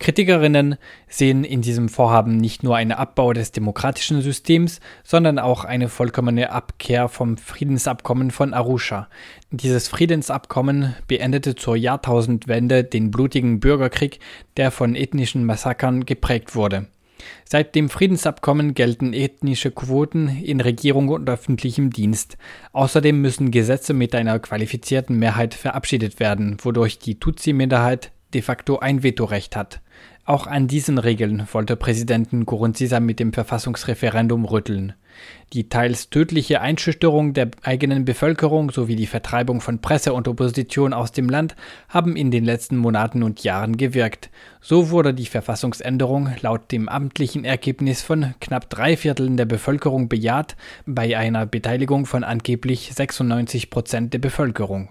[0.00, 0.76] Kritikerinnen
[1.08, 6.50] sehen in diesem Vorhaben nicht nur einen Abbau des demokratischen Systems, sondern auch eine vollkommene
[6.50, 9.08] Abkehr vom Friedensabkommen von Arusha.
[9.50, 14.20] Dieses Friedensabkommen beendete zur Jahrtausendwende den blutigen Bürgerkrieg,
[14.56, 16.86] der von ethnischen Massakern geprägt wurde.
[17.44, 22.36] Seit dem Friedensabkommen gelten ethnische Quoten in Regierung und öffentlichem Dienst.
[22.72, 29.02] Außerdem müssen Gesetze mit einer qualifizierten Mehrheit verabschiedet werden, wodurch die Tutsi-Minderheit de facto ein
[29.02, 29.80] Vetorecht hat.
[30.30, 34.92] Auch an diesen Regeln wollte Präsident Nkurunziza mit dem Verfassungsreferendum rütteln.
[35.52, 41.10] Die teils tödliche Einschüchterung der eigenen Bevölkerung sowie die Vertreibung von Presse und Opposition aus
[41.10, 41.56] dem Land
[41.88, 44.30] haben in den letzten Monaten und Jahren gewirkt.
[44.60, 50.54] So wurde die Verfassungsänderung laut dem amtlichen Ergebnis von knapp drei Vierteln der Bevölkerung bejaht,
[50.86, 54.90] bei einer Beteiligung von angeblich 96 Prozent der Bevölkerung.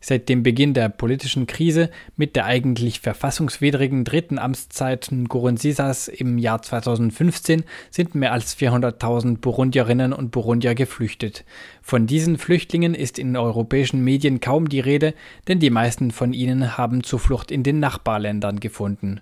[0.00, 6.62] Seit dem Beginn der politischen Krise mit der eigentlich verfassungswidrigen dritten Amtszeit Nkurunzisas im Jahr
[6.62, 11.44] 2015 sind mehr als 400.000 Burundierinnen und Burundier geflüchtet.
[11.82, 15.14] Von diesen Flüchtlingen ist in europäischen Medien kaum die Rede,
[15.48, 19.20] denn die meisten von ihnen haben Zuflucht in den Nachbarländern gefunden.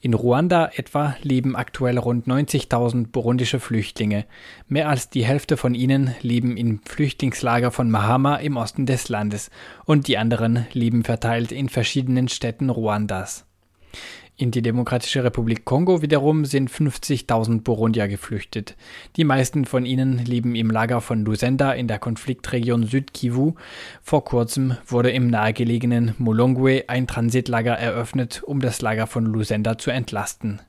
[0.00, 4.26] In Ruanda etwa leben aktuell rund 90.000 burundische Flüchtlinge.
[4.68, 9.50] Mehr als die Hälfte von ihnen leben im Flüchtlingslager von Mahama im Osten des Landes
[9.84, 13.46] und die anderen leben verteilt in verschiedenen Städten Ruandas.
[14.36, 18.74] In die Demokratische Republik Kongo wiederum sind 50.000 Burundier geflüchtet.
[19.14, 23.54] Die meisten von ihnen leben im Lager von Lusenda in der Konfliktregion Südkivu.
[24.02, 29.92] Vor kurzem wurde im nahegelegenen Mulongwe ein Transitlager eröffnet, um das Lager von Lusenda zu
[29.92, 30.60] entlasten.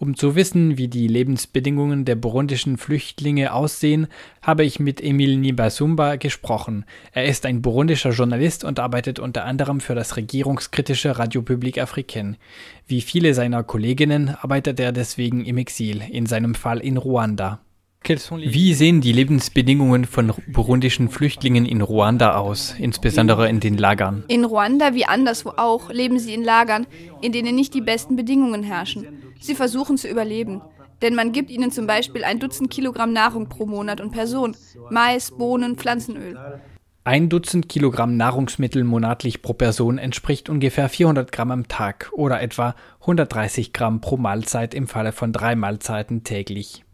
[0.00, 4.06] Um zu wissen, wie die Lebensbedingungen der burundischen Flüchtlinge aussehen,
[4.40, 6.86] habe ich mit Emil Nibasumba gesprochen.
[7.12, 12.38] Er ist ein burundischer Journalist und arbeitet unter anderem für das regierungskritische Radio Public Africaine.
[12.86, 17.60] Wie viele seiner Kolleginnen arbeitet er deswegen im Exil, in seinem Fall in Ruanda.
[18.02, 24.24] Wie sehen die Lebensbedingungen von burundischen Flüchtlingen in Ruanda aus, insbesondere in den Lagern?
[24.26, 26.86] In Ruanda wie anderswo auch leben sie in Lagern,
[27.20, 29.06] in denen nicht die besten Bedingungen herrschen.
[29.38, 30.62] Sie versuchen zu überleben.
[31.02, 34.56] Denn man gibt ihnen zum Beispiel ein Dutzend Kilogramm Nahrung pro Monat und Person.
[34.90, 36.38] Mais, Bohnen, Pflanzenöl.
[37.04, 42.74] Ein Dutzend Kilogramm Nahrungsmittel monatlich pro Person entspricht ungefähr 400 Gramm am Tag oder etwa
[43.00, 46.84] 130 Gramm pro Mahlzeit im Falle von drei Mahlzeiten täglich.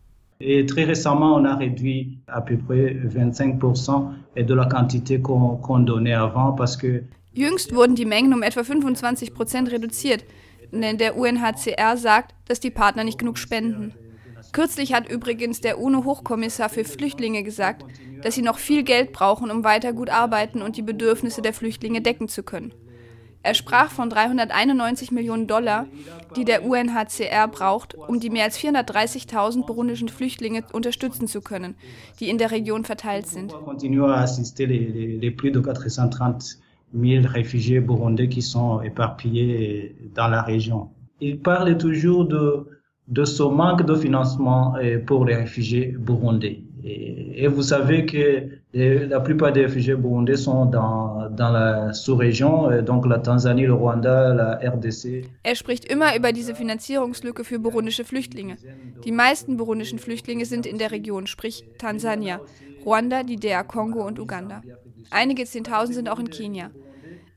[0.41, 5.85] Et très récemment, on a réduit à peu près 25% de la quantité qu'on qu
[5.85, 7.03] donnait avant parce que
[7.35, 10.25] Jüngst wurden die Mengen um etwa 25 Prozent reduziert,
[10.73, 13.93] denn der UNHCR sagt, dass die Partner nicht genug spenden.
[14.53, 17.85] Kürzlich hat übrigens der UNO-Hochkommissar für Flüchtlinge gesagt,
[18.23, 22.01] dass sie noch viel Geld brauchen, um weiter gut arbeiten und die Bedürfnisse der Flüchtlinge
[22.01, 22.73] decken zu können.
[23.47, 25.87] Er sprach von 391 Millionen Dollar,
[26.35, 31.77] die der UNHCR braucht, um die mehr als 430.000 burundischen Flüchtlinge unterstützen zu können,
[32.19, 33.55] die in der Region verteilt sind.
[36.93, 40.89] mille réfugiés burundais qui sont éparpillés dans la région.
[41.21, 42.65] Il parle toujours de,
[43.09, 44.75] de ce manque de financement
[45.05, 46.63] pour les réfugiés burundais.
[46.85, 51.93] Et, et vous savez que les, la plupart des réfugiés burundais sont dans, dans la
[51.95, 55.25] Sous-Région, donc la Tansanie, le Rwanda, la RDC.
[55.43, 58.57] Er spricht immer über diese Finanzierungslücke für burundische Flüchtlinge.
[59.05, 62.41] Die meisten burundischen Flüchtlinge sind in der Region, sprich Tansania,
[62.85, 64.63] Ruanda, die DR Kongo und Uganda.
[65.11, 66.71] Einige Zehntausend sind auch in Kenia.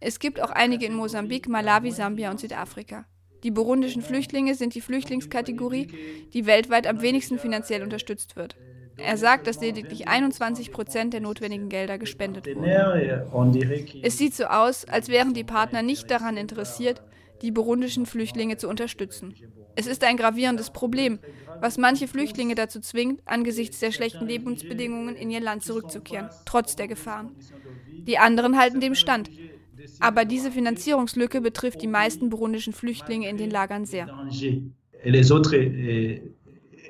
[0.01, 3.05] Es gibt auch einige in Mosambik, Malawi, Sambia und Südafrika.
[3.43, 5.87] Die burundischen Flüchtlinge sind die Flüchtlingskategorie,
[6.33, 8.57] die weltweit am wenigsten finanziell unterstützt wird.
[9.03, 13.99] Er sagt, dass lediglich 21 Prozent der notwendigen Gelder gespendet wurden.
[14.03, 17.01] Es sieht so aus, als wären die Partner nicht daran interessiert,
[17.41, 19.33] die burundischen Flüchtlinge zu unterstützen.
[19.75, 21.19] Es ist ein gravierendes Problem,
[21.61, 26.87] was manche Flüchtlinge dazu zwingt, angesichts der schlechten Lebensbedingungen in ihr Land zurückzukehren, trotz der
[26.87, 27.31] Gefahren.
[27.87, 29.29] Die anderen halten dem stand.
[30.01, 34.09] Aber diese Finanzierungslücke betrifft die meisten burundischen Flüchtlinge in den Lagern sehr.
[35.03, 35.53] Les autres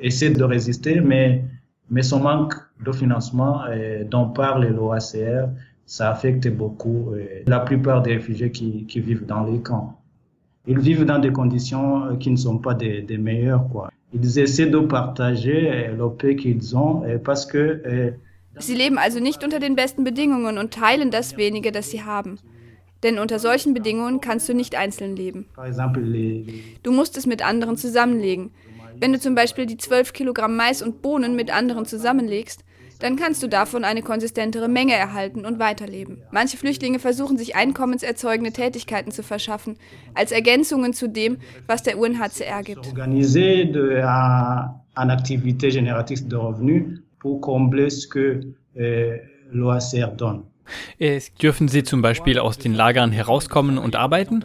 [0.01, 1.41] essaient de résister, mais,
[1.89, 2.53] mais son manque
[2.85, 3.61] de financement
[4.09, 5.49] dont parle l'OACR,
[5.85, 7.13] ça affecte beaucoup
[7.47, 9.99] la plupart des réfugiés qui, qui vivent dans les camps.
[10.67, 13.67] Ils vivent dans des conditions qui ne sont pas des, des meilleures.
[13.69, 13.89] Quoi.
[14.13, 18.13] Ils essaient de partager le peu qu'ils ont parce que
[18.59, 22.39] Sie leben also nicht unter den besten Bedingungen und teilen das wenige, das sie haben.
[23.03, 25.45] Denn unter solchen Bedingungen kannst du nicht einzeln leben.
[26.83, 28.51] Du musst es mit anderen zusammenlegen.
[28.97, 32.63] Wenn du zum Beispiel die 12 Kilogramm Mais und Bohnen mit anderen zusammenlegst,
[32.99, 36.21] dann kannst du davon eine konsistentere Menge erhalten und weiterleben.
[36.31, 39.77] Manche Flüchtlinge versuchen sich einkommenserzeugende Tätigkeiten zu verschaffen,
[40.13, 42.93] als Ergänzungen zu dem, was der UNHCR gibt.
[44.95, 48.41] Eine revenus pour combler ce que
[48.77, 49.17] euh,
[49.51, 50.48] l'OACR donne.
[51.41, 54.43] Dürfen Sie zum Beispiel aus den Lagern herauskommen und arbeiten?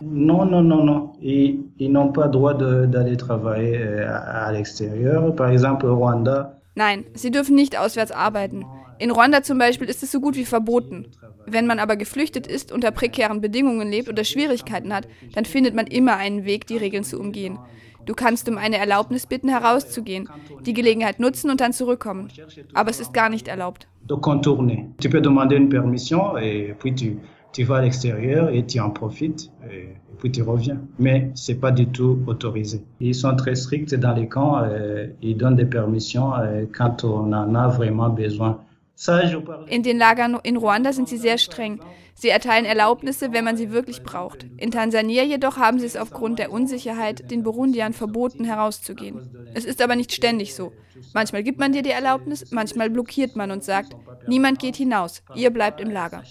[0.00, 1.12] Non, non, non, non.
[1.20, 5.34] Ils, ils n'ont pas droit d'aller travailler à l'extérieur.
[5.34, 6.60] Par exemple, Rwanda.
[6.74, 8.64] Nein, sie dürfen nicht auswärts arbeiten.
[8.98, 11.06] In Ruanda zum Beispiel ist es so gut wie verboten.
[11.46, 15.86] Wenn man aber geflüchtet ist, unter prekären Bedingungen lebt oder Schwierigkeiten hat, dann findet man
[15.86, 17.58] immer einen Weg, die Regeln zu umgehen.
[18.06, 20.28] Du kannst um eine Erlaubnis bitten, herauszugehen,
[20.64, 22.28] die Gelegenheit nutzen und dann zurückkommen.
[22.72, 23.86] Aber es ist gar nicht erlaubt.
[24.08, 24.86] De contourner.
[25.00, 27.18] Tu peux demander une permission et puis tu,
[27.52, 30.78] tu vas à l'extérieur et tu en profites et puis tu reviens.
[30.98, 32.84] Mais c'est pas du tout autorisé.
[33.00, 34.64] Ils sont très stricts dans les camps.
[34.64, 36.30] Et ils donnent des permissions
[36.72, 38.60] quand on en a vraiment besoin.
[39.68, 41.80] In den Lagern in Ruanda sind sie sehr streng.
[42.18, 44.46] Sie erteilen Erlaubnisse, wenn man sie wirklich braucht.
[44.56, 49.20] In Tansania jedoch haben sie es aufgrund der Unsicherheit den Burundiern verboten, herauszugehen.
[49.52, 50.72] Es ist aber nicht ständig so.
[51.12, 53.94] Manchmal gibt man dir die Erlaubnis, manchmal blockiert man und sagt,
[54.26, 56.22] niemand geht hinaus, ihr bleibt im Lager.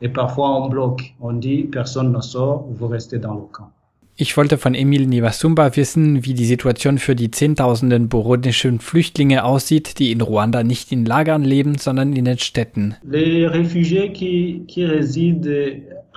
[0.00, 3.72] Et parfois on bloque, on dit personne ne sort, vous restez dans le camp.
[4.20, 10.00] Ich wollte von Emil Nivasumba wissen, wie die Situation für die Zehntausenden burundischen Flüchtlinge aussieht,
[10.00, 12.96] die in Ruanda nicht in Lagern leben, sondern in den Städten.
[13.04, 15.46] Les réfugiés qui, qui résident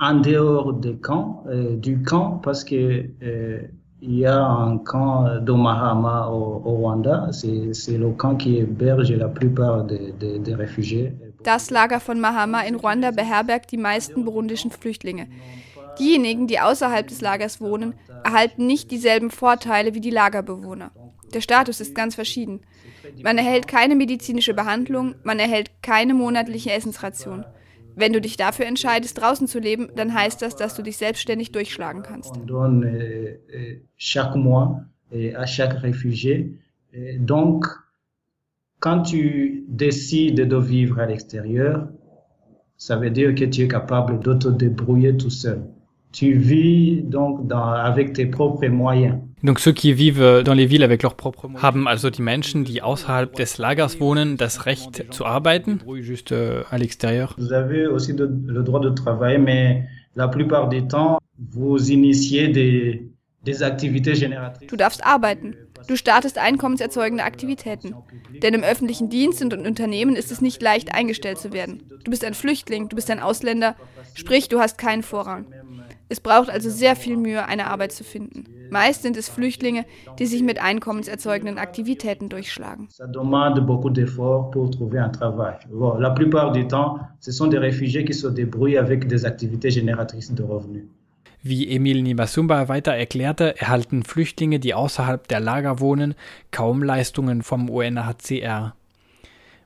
[0.00, 3.60] en dehors des camps, euh, du camp, parce que euh,
[4.00, 9.28] il y a un camp d'Omahama au, au Rwanda, c'est le camp qui héberge la
[9.28, 11.12] plupart des, des, des réfugiés.
[11.44, 15.28] Das Lager von Mahama in Ruanda beherbergt die meisten burundischen Flüchtlinge.
[15.98, 20.92] Diejenigen, die außerhalb des Lagers wohnen, erhalten nicht dieselben Vorteile wie die Lagerbewohner.
[21.34, 22.60] Der Status ist ganz verschieden.
[23.22, 27.44] Man erhält keine medizinische Behandlung, man erhält keine monatliche Essensration.
[27.94, 31.52] Wenn du dich dafür entscheidest, draußen zu leben, dann heißt das, dass du dich selbstständig
[31.52, 32.34] durchschlagen kannst.
[32.36, 33.78] Euh, euh,
[36.94, 37.18] euh.
[37.18, 37.66] Donc,
[38.80, 41.88] quand tu décides de vivre à l'extérieur,
[42.76, 45.62] ça veut dire que tu es capable de te débrouiller tout seul.
[46.12, 49.16] Tu vis donc dans, avec tes propres moyens.
[49.42, 51.62] Donc ceux qui vivent dans les villes avec leurs propres moyens.
[51.62, 55.80] Haben also die Menschen, die außerhalb des Lagers wohnen, das Recht zu arbeiten?
[56.00, 57.34] Juste euh, à l'extérieur.
[57.38, 59.84] Vous avez aussi de, le droit de travailler, mais
[60.14, 63.10] la plupart du temps, vous initiez des,
[63.44, 64.68] des activités génératrices.
[64.68, 65.56] Du darfst arbeiten.
[65.88, 67.94] Du startest einkommenserzeugende Aktivitäten.
[68.42, 71.82] Denn im öffentlichen Dienst und in Unternehmen ist es nicht leicht eingestellt zu werden.
[72.04, 73.74] Du bist ein Flüchtling, du bist ein Ausländer,
[74.14, 75.46] sprich du hast keinen Vorrang.
[76.12, 78.44] Es braucht also sehr viel Mühe, eine Arbeit zu finden.
[78.68, 79.86] Meist sind es Flüchtlinge,
[80.18, 82.88] die sich mit einkommenserzeugenden Aktivitäten durchschlagen.
[82.90, 85.54] Ça demande beaucoup d'efforts pour trouver un travail.
[85.72, 89.70] Bon, la plupart du temps, ce sont des réfugiés qui se débrouillent avec des activités
[89.70, 90.84] génératrices de revenus.
[91.42, 96.14] Wie Emil Nibasumba weiter erklärte, erhalten Flüchtlinge, die außerhalb der Lager wohnen,
[96.50, 98.74] kaum Leistungen vom UNHCR.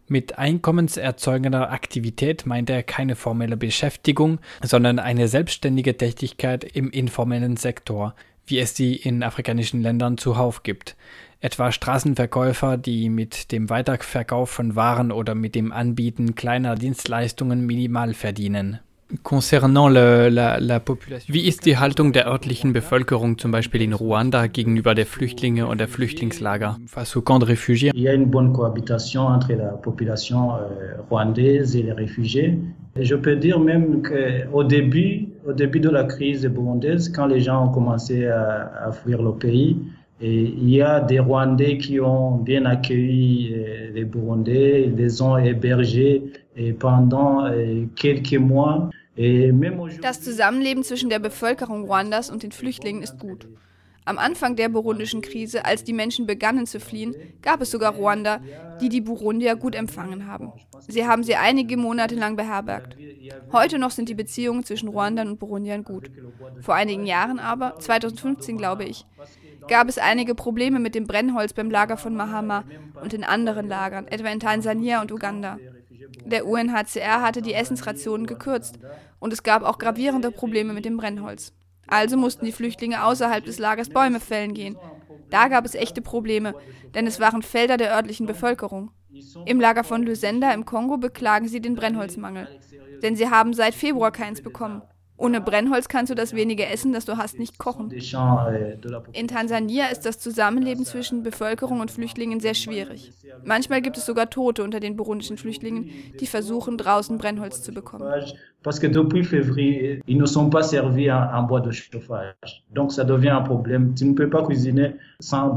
[0.09, 8.15] Mit einkommenserzeugender Aktivität meint er keine formelle Beschäftigung, sondern eine selbstständige Tätigkeit im informellen Sektor,
[8.47, 10.97] wie es sie in afrikanischen Ländern zuhauf gibt.
[11.41, 18.15] Etwa Straßenverkäufer, die mit dem Weiterverkauf von Waren oder mit dem Anbieten kleiner Dienstleistungen minimal
[18.15, 18.79] verdienen.
[19.23, 21.33] Concernant le, la, la population.
[21.33, 25.79] Wie ist die Haltung der örtlichen Bevölkerung zum Beispiel in Ruanda gegenüber der Flüchtlinge und
[25.79, 26.77] der Flüchtlingslager?
[26.87, 27.93] Face au camp de réfugiés?
[27.95, 32.59] Il y a une bonne cohabitation entre la population euh, rwandaise et les réfugiés.
[32.97, 37.39] Et je peux dire même qu'au début, au début de la crise burundaise, quand les
[37.41, 39.77] gens ont commencé à, à fuir le pays,
[40.21, 45.37] et il y a des Rwandais qui ont bien accueilli euh, les Burundais, les ont
[45.37, 46.23] hébergés
[46.57, 48.89] et pendant euh, quelques mois.
[50.03, 53.49] Das Zusammenleben zwischen der Bevölkerung Ruandas und den Flüchtlingen ist gut.
[54.05, 58.41] Am Anfang der burundischen Krise, als die Menschen begannen zu fliehen, gab es sogar Ruanda,
[58.81, 60.53] die die Burundier gut empfangen haben.
[60.87, 62.97] Sie haben sie einige Monate lang beherbergt.
[63.51, 66.09] Heute noch sind die Beziehungen zwischen Ruandern und Burundiern gut.
[66.61, 69.07] Vor einigen Jahren aber, 2015 glaube ich,
[69.67, 72.62] gab es einige Probleme mit dem Brennholz beim Lager von Mahama
[73.03, 75.59] und in anderen Lagern, etwa in Tansania und Uganda.
[76.25, 78.79] Der UNHCR hatte die Essensrationen gekürzt
[79.19, 81.53] und es gab auch gravierende Probleme mit dem Brennholz.
[81.87, 84.77] Also mussten die Flüchtlinge außerhalb des Lagers Bäume fällen gehen.
[85.31, 86.55] Da gab es echte Probleme,
[86.95, 88.91] denn es waren Felder der örtlichen Bevölkerung.
[89.47, 92.49] Im Lager von Lusenda im Kongo beklagen sie den Brennholzmangel,
[93.03, 94.83] denn sie haben seit Februar keins bekommen.
[95.19, 97.91] Ohne Brennholz kannst du das wenige Essen, das du hast, nicht kochen.
[99.12, 103.12] In Tansania ist das Zusammenleben zwischen Bevölkerung und Flüchtlingen sehr schwierig.
[103.45, 105.91] Manchmal gibt es sogar Tote unter den burundischen Flüchtlingen,
[106.21, 108.07] die versuchen, draußen Brennholz zu bekommen.
[108.62, 112.64] Parce que depuis février, ils ne sont pas servis en, bois de chauffage.
[112.75, 113.95] Donc ça devient un problème.
[113.95, 115.57] Tu ne peux pas cuisiner sans.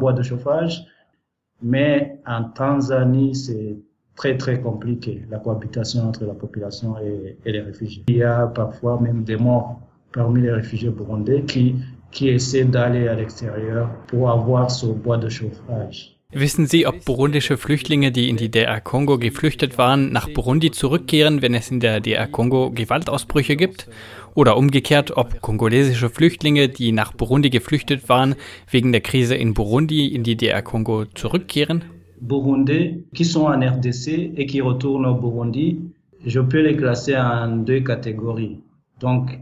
[1.61, 3.77] Mais en Tanzanie, c'est
[4.19, 8.03] très très compliqué, la cohabitation entre la population et, et, les réfugiés.
[8.09, 9.79] Il y a parfois même des morts
[10.11, 11.75] parmi les réfugiés burundais qui,
[12.11, 16.17] qui essaient d'aller à l'extérieur pour avoir ce bois de chauffage.
[16.31, 21.41] Wissen Sie, ob burundische Flüchtlinge, die in die DR Kongo geflüchtet waren, nach Burundi zurückkehren,
[21.41, 23.87] wenn es in der DR Kongo Gewaltausbrüche gibt?
[24.35, 28.35] Oder umgekehrt, ob kongolesische Flüchtlinge, die nach Burundi geflüchtet waren,
[28.69, 31.98] wegen der Krise in Burundi in die DR Kongo zurückkehren?
[32.21, 35.79] Burundais qui sont en RDC et qui retournent au Burundi,
[36.25, 38.59] je peux les classer en deux catégories.
[38.99, 39.39] Donc,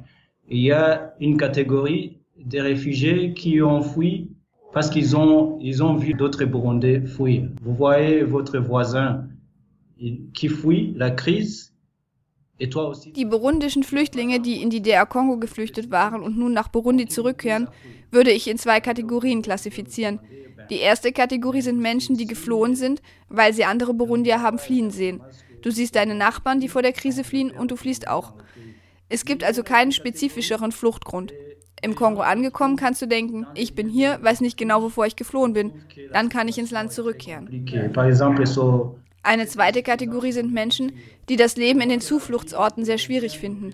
[0.49, 4.30] il y a une catégorie des réfugiés qui ont fui
[4.73, 7.49] parce qu'ils ont, ils ont vu d'autres Burundais fuir.
[7.61, 9.28] Vous voyez votre voisin
[10.34, 11.73] qui fuit la crise.
[12.59, 13.11] Et toi aussi.
[13.11, 17.67] Die burundischen Flüchtlinge, die in die DR Kongo geflüchtet waren und nun nach Burundi zurückkehren,
[18.09, 20.19] würde ich in zwei Kategorien klassifizieren.
[20.70, 25.22] Die erste Kategorie sind Menschen, die geflohen sind, weil sie andere Burundier haben fliehen sehen.
[25.61, 28.34] Du siehst deine Nachbarn, die vor der Krise fliehen, und du fliehst auch.
[29.09, 31.34] Es gibt also keinen spezifischeren Fluchtgrund.
[31.82, 35.53] Im Kongo angekommen kannst du denken, ich bin hier, weiß nicht genau, wovor ich geflohen
[35.53, 35.72] bin.
[36.11, 37.65] Dann kann ich ins Land zurückkehren.
[39.24, 40.93] Eine zweite Kategorie sind Menschen,
[41.30, 43.74] die das Leben in den Zufluchtsorten sehr schwierig finden.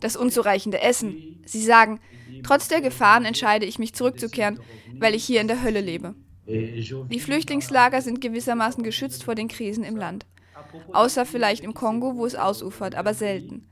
[0.00, 1.40] Das unzureichende Essen.
[1.44, 2.00] Sie sagen,
[2.42, 4.60] trotz der Gefahren entscheide ich mich zurückzukehren,
[4.98, 6.14] weil ich hier in der Hölle lebe.
[6.52, 10.26] Die Flüchtlingslager sind gewissermaßen geschützt vor den Krisen im Land.
[10.92, 13.68] Außer vielleicht im Kongo, wo es ausufert, aber selten.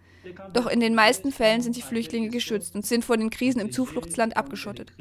[0.52, 3.72] Doch in den meisten Fällen sind die Flüchtlinge geschützt und sind vor den Krisen im
[3.72, 4.92] Zufluchtsland abgeschottet.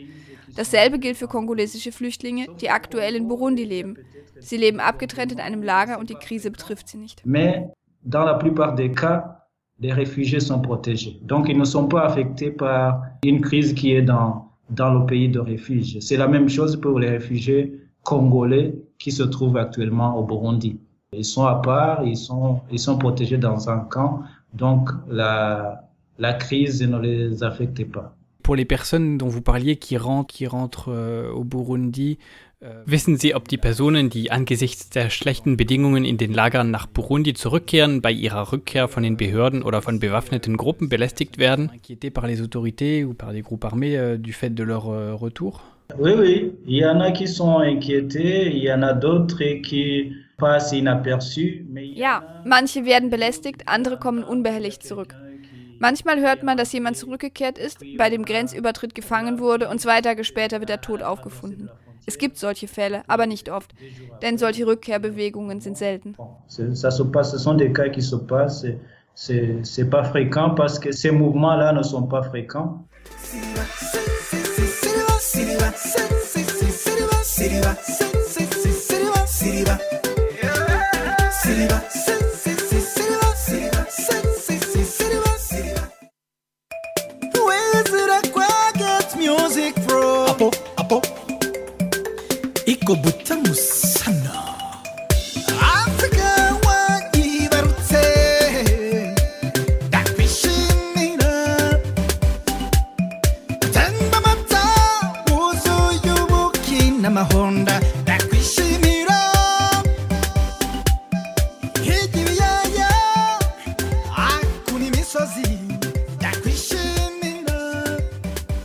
[0.55, 3.97] Dasselbe gilt für kongolesische Flüchtlinge, die aktuell in Burundi leben.
[4.39, 7.21] Sie leben abgetrennt in einem Lager und die Krise betrifft sie nicht.
[7.25, 7.69] Mais
[8.03, 9.39] dans la plupart des cas,
[9.80, 11.19] les réfugiés sont protégés.
[11.21, 15.30] Donc ils ne sont pas affectés par une crise qui est dans, dans le pays
[15.30, 15.97] de refuge.
[15.99, 20.80] C'est la même chose pour les réfugiés congolais qui se trouvent actuellement au Burundi.
[21.13, 26.34] Ils sont à part, ils sont, ils sont protégés dans un camp donc la, la
[26.34, 28.15] crise ne les affectait pas.
[28.43, 32.17] Pour les personnes dont vous parliez qui rentrent, qui rentrent euh, au Burundi,
[32.86, 37.34] wissen Sie, ob die Personen, die angesichts der schlechten Bedingungen in den Lagern nach Burundi
[37.34, 41.72] zurückkehren, bei ihrer Rückkehr von den Behörden oder von bewaffneten Gruppen belästigt werden?
[41.72, 41.95] Euh,
[44.86, 45.62] euh, retour?
[45.97, 46.51] Oui, oui.
[46.66, 50.14] Il y en a qui sont inquiétés, il y en a d'autres qui
[51.95, 55.16] ja, manche werden belästigt, andere kommen unbehelligt zurück.
[55.80, 60.24] Manchmal hört man, dass jemand zurückgekehrt ist, bei dem Grenzübertritt gefangen wurde und zwei Tage
[60.24, 61.70] später wird er tot aufgefunden.
[62.10, 63.72] Es gibt solche Fälle, aber nicht oft,
[64.24, 66.16] denn solche Rückkehrbewegungen sind selten.
[69.14, 72.84] C'est pas fréquent parce que ces mouvements-là ne sont pas fréquents.
[81.51, 82.28] Iko
[92.89, 93.28] నీకు బుద్ధి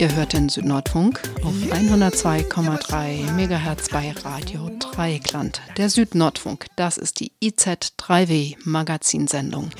[0.04, 5.62] Ihr hört den Südnordfunk auf 102,3 MHz bei Radio Dreieckland.
[5.78, 9.70] Der Südnordfunk, das ist die IZ3W Magazinsendung.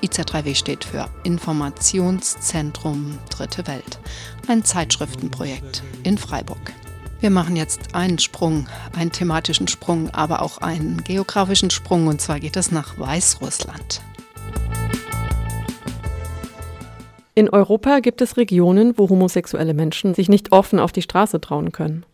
[0.00, 3.98] IZ3W steht für Informationszentrum Dritte Welt,
[4.46, 6.72] ein Zeitschriftenprojekt in Freiburg.
[7.18, 12.38] Wir machen jetzt einen Sprung, einen thematischen Sprung, aber auch einen geografischen Sprung und zwar
[12.38, 14.00] geht es nach Weißrussland.
[17.34, 21.72] In Europa gibt es Regionen, wo homosexuelle Menschen sich nicht offen auf die Straße trauen
[21.72, 22.04] können.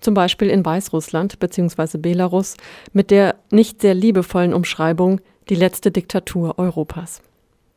[0.00, 1.98] Zum Beispiel in Weißrussland bzw.
[1.98, 2.56] Belarus
[2.92, 7.22] mit der nicht sehr liebevollen Umschreibung die letzte Diktatur Europas.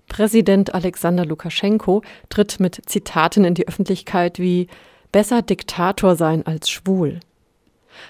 [0.07, 4.67] Präsident Alexander Lukaschenko tritt mit Zitaten in die Öffentlichkeit wie
[5.11, 7.21] besser Diktator sein als schwul.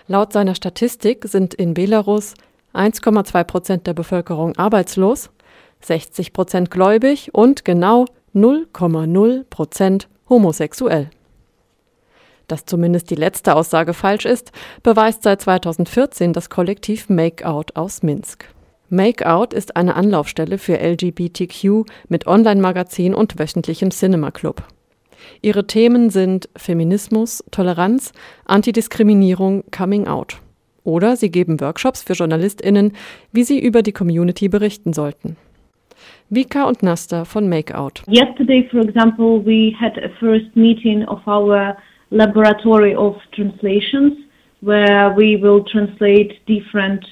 [0.07, 2.33] Laut seiner Statistik sind in Belarus
[2.73, 5.29] 1,2 Prozent der Bevölkerung arbeitslos,
[5.81, 8.05] 60 Prozent gläubig und genau
[8.35, 11.09] 0,0 Prozent homosexuell.
[12.47, 14.51] Dass zumindest die letzte Aussage falsch ist,
[14.83, 18.45] beweist seit 2014 das Kollektiv Makeout aus Minsk.
[18.89, 24.63] Makeout ist eine Anlaufstelle für LGBTQ mit Online-Magazin und wöchentlichem Cinema-Club.
[25.41, 28.11] Ihre Themen sind Feminismus, Toleranz,
[28.45, 30.39] Antidiskriminierung, Coming Out.
[30.83, 32.93] Oder sie geben Workshops für JournalistInnen,
[33.31, 35.35] wie sie über die Community berichten sollten.
[36.35, 38.03] Vika und Nasta von Makeout.
[38.07, 41.75] Yesterday, for example, we had a first meeting of our
[42.11, 44.13] laboratory of translations,
[44.61, 47.05] where we will translate different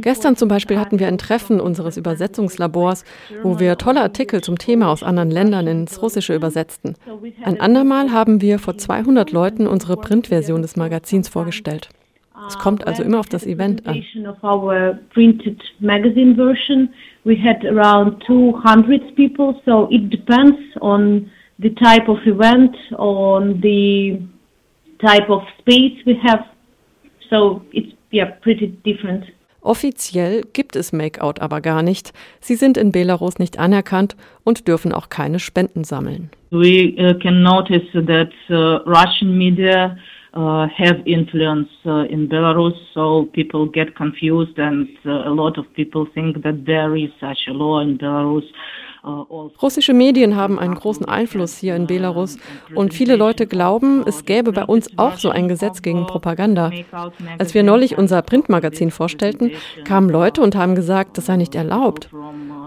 [0.00, 3.04] Gestern zum Beispiel hatten wir ein Treffen unseres Übersetzungslabors,
[3.42, 6.94] wo wir tolle Artikel zum Thema aus anderen Ländern ins Russische übersetzten.
[7.42, 11.88] Ein andermal haben wir vor 200 Leuten unsere Printversion des Magazins vorgestellt.
[12.46, 14.02] Es kommt also immer auf das Event an.
[17.24, 24.20] We had around 200 people, so it depends on the type of event, on the
[25.00, 26.40] type of space we have.
[27.30, 29.24] So it's yeah pretty different.
[29.62, 32.12] Offiziell gibt es Make-out aber gar nicht.
[32.40, 36.30] Sie sind in Belarus nicht anerkannt und dürfen auch keine Spenden sammeln.
[36.50, 39.96] We uh, can notice that uh, Russian media
[40.34, 45.72] uh, have influence uh, in Belarus, so people get confused, and uh, a lot of
[45.74, 48.46] people think that there is such a law in Belarus.
[49.04, 52.38] Russische Medien haben einen großen Einfluss hier in Belarus
[52.74, 56.70] und viele Leute glauben, es gäbe bei uns auch so ein Gesetz gegen Propaganda.
[57.38, 59.50] Als wir neulich unser Printmagazin vorstellten,
[59.84, 62.10] kamen Leute und haben gesagt, das sei nicht erlaubt.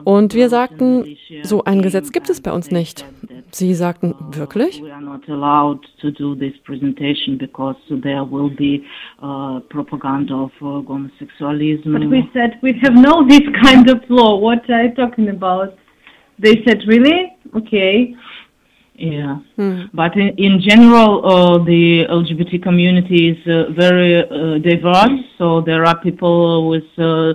[0.03, 3.05] Und wir sagten, so ein Gesetz gibt es bei uns nicht.
[3.51, 4.83] Sie sagten, wirklich?
[4.83, 8.83] We are not allowed to do this presentation because there will be
[9.21, 10.81] uh, propaganda of uh.
[10.81, 14.37] But we said we have no this kind of law.
[14.39, 15.73] What are you talking about?
[16.39, 17.37] They said, really?
[17.55, 18.15] Okay.
[18.97, 19.39] Yeah,
[19.93, 25.19] but in, in general, uh, the LGBT community is uh, very uh, diverse.
[25.37, 27.33] So there are people with uh,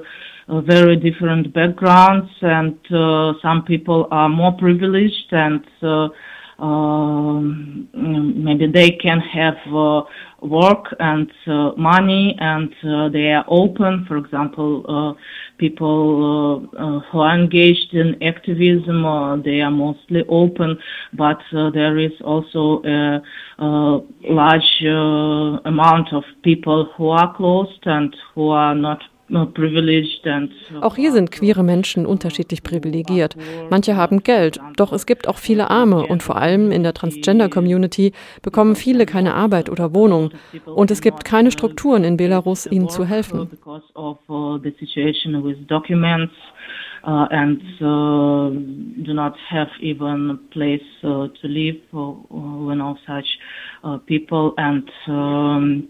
[0.48, 6.08] very different backgrounds, and uh, some people are more privileged, and uh,
[6.62, 10.02] um, maybe they can have uh,
[10.42, 14.04] work and uh, money, and uh, they are open.
[14.06, 15.20] For example, uh,
[15.58, 20.78] people uh, uh, who are engaged in activism, uh, they are mostly open,
[21.12, 23.22] but there is also a,
[23.58, 24.82] a large
[25.64, 29.02] amount of people who are closed and who are not
[30.80, 33.36] Auch hier sind queere Menschen unterschiedlich privilegiert.
[33.70, 38.12] Manche haben Geld, doch es gibt auch viele Arme und vor allem in der Transgender-Community
[38.42, 40.30] bekommen viele keine Arbeit oder Wohnung.
[40.64, 43.48] Und es gibt keine Strukturen in Belarus, ihnen zu helfen.
[43.60, 46.34] because of uh, the situation with documents
[47.04, 48.50] uh, and uh,
[49.04, 52.12] do not have even a place uh, to live uh,
[52.68, 53.26] you know such
[53.84, 55.88] uh, people and um,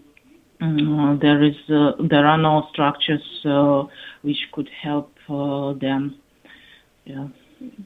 [0.61, 3.83] there is uh, there are no structures uh,
[4.21, 6.15] which could help uh, them
[7.05, 7.27] yeah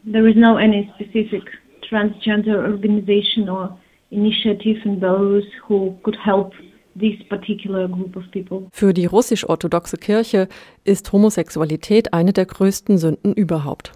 [0.04, 1.44] There is no any specific
[1.90, 3.78] transgender organization or
[4.12, 6.54] initiative in Belarus who could help
[6.96, 8.68] this particular group of people.
[8.72, 10.48] Für die russisch-orthodoxe Kirche
[10.86, 13.92] ist Homosexualität eine der größten Sünden überhaupt.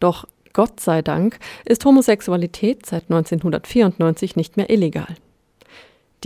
[0.00, 5.06] Doch Gott sei Dank ist Homosexualität seit 1994 nicht mehr illegal.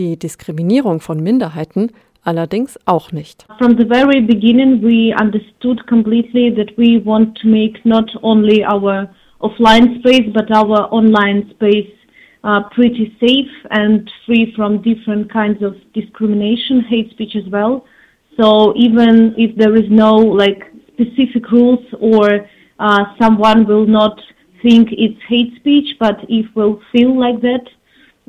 [0.01, 1.93] Die Diskriminierung von Minderheiten
[2.25, 3.45] allerdings auch nicht.
[3.59, 9.11] From the very beginning, we understood completely that we want to make not only our
[9.41, 11.93] offline space but our online space
[12.45, 17.85] uh, pretty safe and free from different kinds of discrimination, hate speech as well.
[18.41, 20.63] So even if there is no like
[20.95, 22.49] specific rules or
[22.79, 24.19] uh, someone will not
[24.63, 27.67] think it's hate speech, but if will feel like that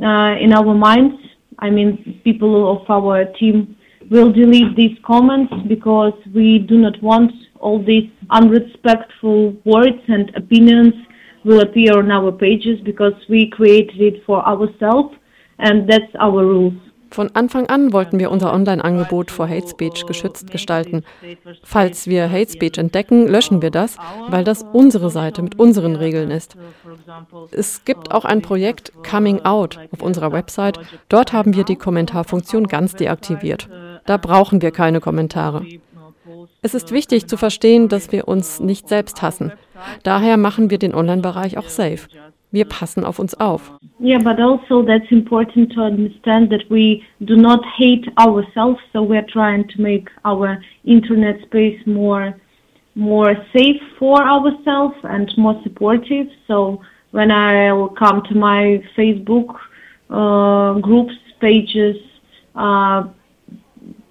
[0.03, 1.15] uh, in our minds,
[1.61, 3.77] I mean, people of our team
[4.09, 10.93] will delete these comments because we do not want all these unrespectful words and opinions
[11.45, 15.15] will appear on our pages because we created it for ourselves
[15.59, 16.73] and that's our rules.
[17.11, 21.03] Von Anfang an wollten wir unser Online-Angebot vor Hate Speech geschützt gestalten.
[21.63, 23.97] Falls wir Hate Speech entdecken, löschen wir das,
[24.29, 26.55] weil das unsere Seite mit unseren Regeln ist.
[27.51, 30.79] Es gibt auch ein Projekt Coming Out auf unserer Website.
[31.09, 33.67] Dort haben wir die Kommentarfunktion ganz deaktiviert.
[34.05, 35.65] Da brauchen wir keine Kommentare.
[36.61, 39.51] Es ist wichtig zu verstehen, dass wir uns nicht selbst hassen.
[40.03, 42.07] Daher machen wir den Online-Bereich auch safe.
[42.51, 43.71] Wir passen auf uns auf.
[43.99, 49.25] Yeah, but also that's important to understand that we do not hate ourselves, so we're
[49.31, 52.35] trying to make our internet space more
[52.93, 56.27] more safe for ourselves and more supportive.
[56.45, 56.81] So
[57.11, 59.55] when I will come to my Facebook
[60.09, 61.95] uh, groups pages,
[62.55, 63.03] uh,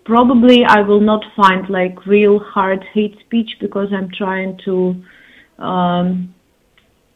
[0.05, 5.03] probably I will not find like real hard hate speech because I'm trying to
[5.59, 6.35] um,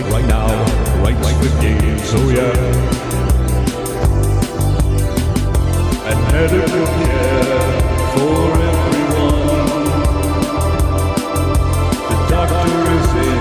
[0.00, 1.02] Right, now, right now.
[1.02, 2.14] Rights for gays.
[2.14, 2.56] Oh yeah.
[6.08, 7.70] And medical care
[8.14, 9.84] for everyone.
[12.08, 13.40] The doctor is in.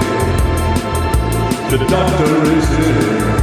[1.70, 3.38] The doctor is in.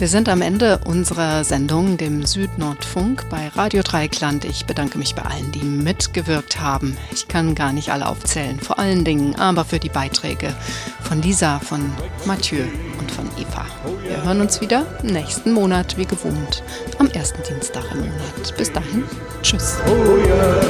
[0.00, 4.46] Wir sind am Ende unserer Sendung, dem Südnordfunk bei Radio Dreikland.
[4.46, 6.96] Ich bedanke mich bei allen, die mitgewirkt haben.
[7.12, 10.54] Ich kann gar nicht alle aufzählen, vor allen Dingen aber für die Beiträge
[11.02, 11.92] von Lisa, von
[12.24, 12.64] Mathieu
[12.98, 13.66] und von Eva.
[14.02, 16.62] Wir hören uns wieder nächsten Monat wie gewohnt,
[16.98, 18.56] am ersten Dienstag im Monat.
[18.56, 19.04] Bis dahin,
[19.42, 19.76] tschüss.
[19.86, 20.60] Oh yeah.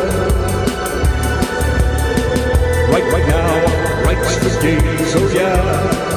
[2.91, 6.10] Right, right now, right's the day.